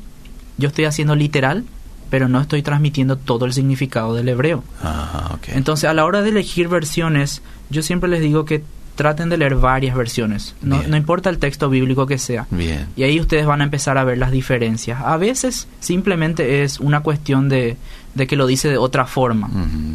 yo 0.57 0.67
estoy 0.67 0.85
haciendo 0.85 1.15
literal, 1.15 1.63
pero 2.09 2.27
no 2.27 2.39
estoy 2.39 2.61
transmitiendo 2.61 3.17
todo 3.17 3.45
el 3.45 3.53
significado 3.53 4.13
del 4.13 4.29
hebreo. 4.29 4.63
Entonces, 5.47 5.89
a 5.89 5.93
la 5.93 6.05
hora 6.05 6.21
de 6.21 6.29
elegir 6.29 6.67
versiones, 6.67 7.41
yo 7.69 7.81
siempre 7.81 8.09
les 8.09 8.21
digo 8.21 8.45
que 8.45 8.63
traten 8.95 9.29
de 9.29 9.37
leer 9.37 9.55
varias 9.55 9.95
versiones, 9.95 10.55
no, 10.61 10.83
no, 10.83 10.97
importa 10.97 11.29
el 11.29 11.39
texto 11.39 11.69
bíblico 11.69 12.05
que 12.05 12.17
sea. 12.17 12.45
Bien. 12.51 12.87
Y 12.95 13.03
ahí 13.03 13.19
ustedes 13.19 13.45
van 13.45 13.61
a 13.61 13.63
empezar 13.63 13.97
a 13.97 14.03
ver 14.03 14.17
las 14.17 14.31
diferencias. 14.31 15.01
A 15.03 15.17
veces 15.17 15.67
simplemente 15.79 16.63
es 16.63 16.79
una 16.79 17.01
cuestión 17.01 17.49
de, 17.49 17.77
de 18.13 18.27
que 18.27 18.35
lo 18.35 18.45
dice 18.45 18.69
de 18.69 18.77
otra 18.77 19.05
forma, 19.05 19.49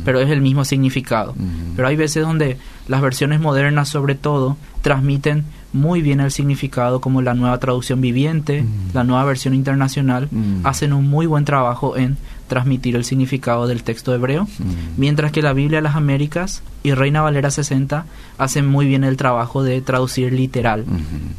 pero 0.05 0.21
es 0.21 0.31
el 0.31 0.41
mismo 0.41 0.65
significado. 0.65 1.35
Pero 1.77 1.89
hay 1.89 1.97
veces 1.97 2.25
donde 2.25 2.59
las 2.89 3.01
versiones 3.01 3.41
modernas 3.41 3.89
sobre 3.89 4.15
todo 4.15 4.57
transmiten 4.83 5.45
muy 5.73 6.03
bien 6.03 6.21
el 6.21 6.31
significado, 6.31 7.01
como 7.01 7.23
la 7.23 7.35
nueva 7.35 7.59
traducción 7.59 8.01
viviente, 8.01 8.65
la 8.95 9.05
nueva 9.05 9.25
versión 9.25 9.55
internacional, 9.55 10.29
hacen 10.65 10.93
un 10.93 11.09
muy 11.09 11.27
buen 11.27 11.45
trabajo 11.45 11.97
en 11.97 12.17
transmitir 12.49 12.97
el 12.97 13.05
significado 13.05 13.67
del 13.67 13.83
texto 13.83 14.15
hebreo, 14.15 14.49
mientras 14.97 15.31
que 15.31 15.43
la 15.43 15.53
Biblia 15.53 15.79
de 15.79 15.83
las 15.83 15.97
Américas 15.97 16.63
y 16.83 16.93
Reina 16.93 17.23
Valera 17.23 17.51
60 17.51 18.07
hacen 18.39 18.67
muy 18.67 18.87
bien 18.87 19.05
el 19.05 19.17
trabajo 19.17 19.63
de 19.63 19.81
traducir 19.81 20.33
literal, 20.33 20.85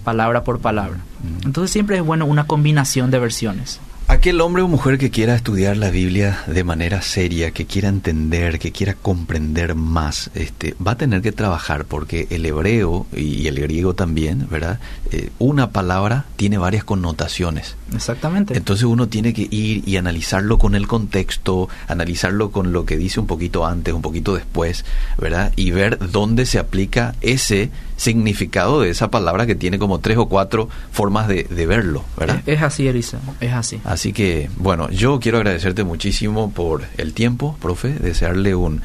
palabra 0.03 0.43
por 0.43 0.59
palabra. 0.59 0.99
Entonces 1.43 1.71
siempre 1.71 1.97
es 1.97 2.03
bueno 2.03 2.25
una 2.25 2.45
combinación 2.45 3.11
de 3.11 3.19
versiones. 3.19 3.81
Aquel 4.09 4.41
hombre 4.41 4.63
o 4.63 4.67
mujer 4.67 4.97
que 4.97 5.11
quiera 5.11 5.35
estudiar 5.35 5.77
la 5.77 5.91
Biblia 5.91 6.39
de 6.47 6.63
manera 6.63 7.03
seria, 7.03 7.51
que 7.51 7.67
quiera 7.67 7.89
entender, 7.89 8.57
que 8.57 8.71
quiera 8.71 8.95
comprender 8.95 9.75
más, 9.75 10.31
este, 10.33 10.73
va 10.85 10.93
a 10.93 10.97
tener 10.97 11.21
que 11.21 11.31
trabajar 11.31 11.85
porque 11.85 12.25
el 12.31 12.43
hebreo 12.43 13.05
y 13.15 13.45
el 13.45 13.59
griego 13.59 13.93
también, 13.93 14.47
¿verdad? 14.49 14.79
Eh, 15.11 15.29
una 15.37 15.69
palabra 15.69 16.25
tiene 16.37 16.57
varias 16.57 16.83
connotaciones. 16.83 17.75
Exactamente. 17.93 18.57
Entonces 18.57 18.85
uno 18.85 19.07
tiene 19.07 19.31
que 19.31 19.47
ir 19.51 19.87
y 19.87 19.97
analizarlo 19.97 20.57
con 20.57 20.73
el 20.73 20.87
contexto, 20.87 21.69
analizarlo 21.87 22.49
con 22.49 22.73
lo 22.73 22.85
que 22.85 22.97
dice 22.97 23.19
un 23.19 23.27
poquito 23.27 23.67
antes, 23.67 23.93
un 23.93 24.01
poquito 24.01 24.33
después, 24.33 24.85
¿verdad? 25.19 25.53
Y 25.55 25.69
ver 25.69 25.99
dónde 26.11 26.47
se 26.47 26.57
aplica 26.57 27.13
ese 27.21 27.69
significado 27.99 28.79
de 28.79 28.89
esa 28.89 29.11
palabra 29.11 29.45
que 29.45 29.55
tiene 29.55 29.77
como 29.77 29.99
tres 29.99 30.17
o 30.17 30.27
cuatro 30.27 30.69
formas 30.91 31.27
de, 31.27 31.43
verlo, 31.67 32.05
¿verdad? 32.17 32.41
Es, 32.45 32.61
así, 32.61 32.87
Elisa, 32.87 33.19
es 33.41 33.51
así. 33.51 33.81
Así 33.83 34.13
que, 34.13 34.49
bueno, 34.55 34.89
yo 34.89 35.19
quiero 35.19 35.37
agradecerte 35.37 35.83
muchísimo 35.83 36.51
por 36.51 36.83
el 36.97 37.13
tiempo, 37.13 37.57
profe, 37.61 37.89
desearle 37.89 38.55
un 38.55 38.81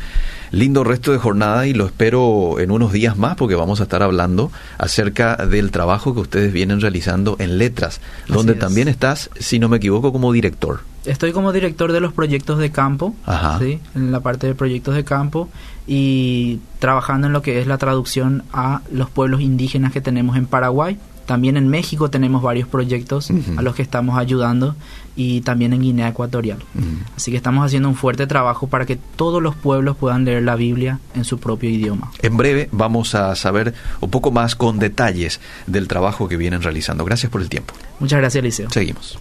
lindo 0.50 0.82
resto 0.82 1.12
de 1.12 1.18
jornada 1.18 1.66
y 1.66 1.74
lo 1.74 1.86
espero 1.86 2.58
en 2.58 2.72
unos 2.72 2.92
días 2.92 3.16
más 3.16 3.36
porque 3.36 3.54
vamos 3.54 3.80
a 3.80 3.84
estar 3.84 4.02
hablando 4.02 4.50
acerca 4.78 5.36
del 5.36 5.70
trabajo 5.70 6.14
que 6.14 6.20
ustedes 6.20 6.52
vienen 6.52 6.80
realizando 6.80 7.36
en 7.38 7.56
letras, 7.58 8.00
donde 8.26 8.54
también 8.54 8.88
estás, 8.88 9.30
si 9.38 9.60
no 9.60 9.68
me 9.68 9.76
equivoco, 9.76 10.12
como 10.12 10.32
director. 10.32 10.80
Estoy 11.04 11.32
como 11.32 11.52
director 11.52 11.92
de 11.92 12.00
los 12.00 12.12
proyectos 12.12 12.58
de 12.58 12.70
campo, 12.70 13.14
¿sí? 13.60 13.78
en 13.94 14.10
la 14.10 14.20
parte 14.20 14.48
de 14.48 14.54
proyectos 14.54 14.94
de 14.96 15.04
campo 15.04 15.48
y 15.86 16.60
trabajando 16.78 17.26
en 17.26 17.32
lo 17.32 17.42
que 17.42 17.60
es 17.60 17.66
la 17.66 17.78
traducción 17.78 18.42
a 18.52 18.82
los 18.90 19.10
pueblos 19.10 19.40
indígenas 19.40 19.92
que 19.92 20.00
tenemos 20.00 20.36
en 20.36 20.46
Paraguay 20.46 20.98
también 21.26 21.56
en 21.56 21.68
México 21.68 22.10
tenemos 22.10 22.42
varios 22.42 22.68
proyectos 22.68 23.30
a 23.56 23.62
los 23.62 23.74
que 23.74 23.82
estamos 23.82 24.18
ayudando 24.18 24.76
y 25.16 25.40
también 25.40 25.72
en 25.72 25.80
Guinea 25.80 26.08
Ecuatorial. 26.08 26.58
Así 27.16 27.30
que 27.30 27.36
estamos 27.36 27.64
haciendo 27.64 27.88
un 27.88 27.94
fuerte 27.94 28.26
trabajo 28.26 28.66
para 28.66 28.86
que 28.86 28.96
todos 29.16 29.42
los 29.42 29.54
pueblos 29.54 29.96
puedan 29.96 30.24
leer 30.24 30.42
la 30.42 30.56
Biblia 30.56 31.00
en 31.14 31.24
su 31.24 31.38
propio 31.38 31.70
idioma. 31.70 32.10
En 32.22 32.36
breve 32.36 32.68
vamos 32.72 33.14
a 33.14 33.34
saber 33.36 33.74
un 34.00 34.10
poco 34.10 34.30
más 34.30 34.54
con 34.54 34.78
detalles 34.78 35.40
del 35.66 35.88
trabajo 35.88 36.28
que 36.28 36.36
vienen 36.36 36.62
realizando. 36.62 37.04
Gracias 37.04 37.30
por 37.30 37.40
el 37.40 37.48
tiempo. 37.48 37.74
Muchas 38.00 38.18
gracias, 38.18 38.42
Eliseo. 38.42 38.70
Seguimos. 38.70 39.18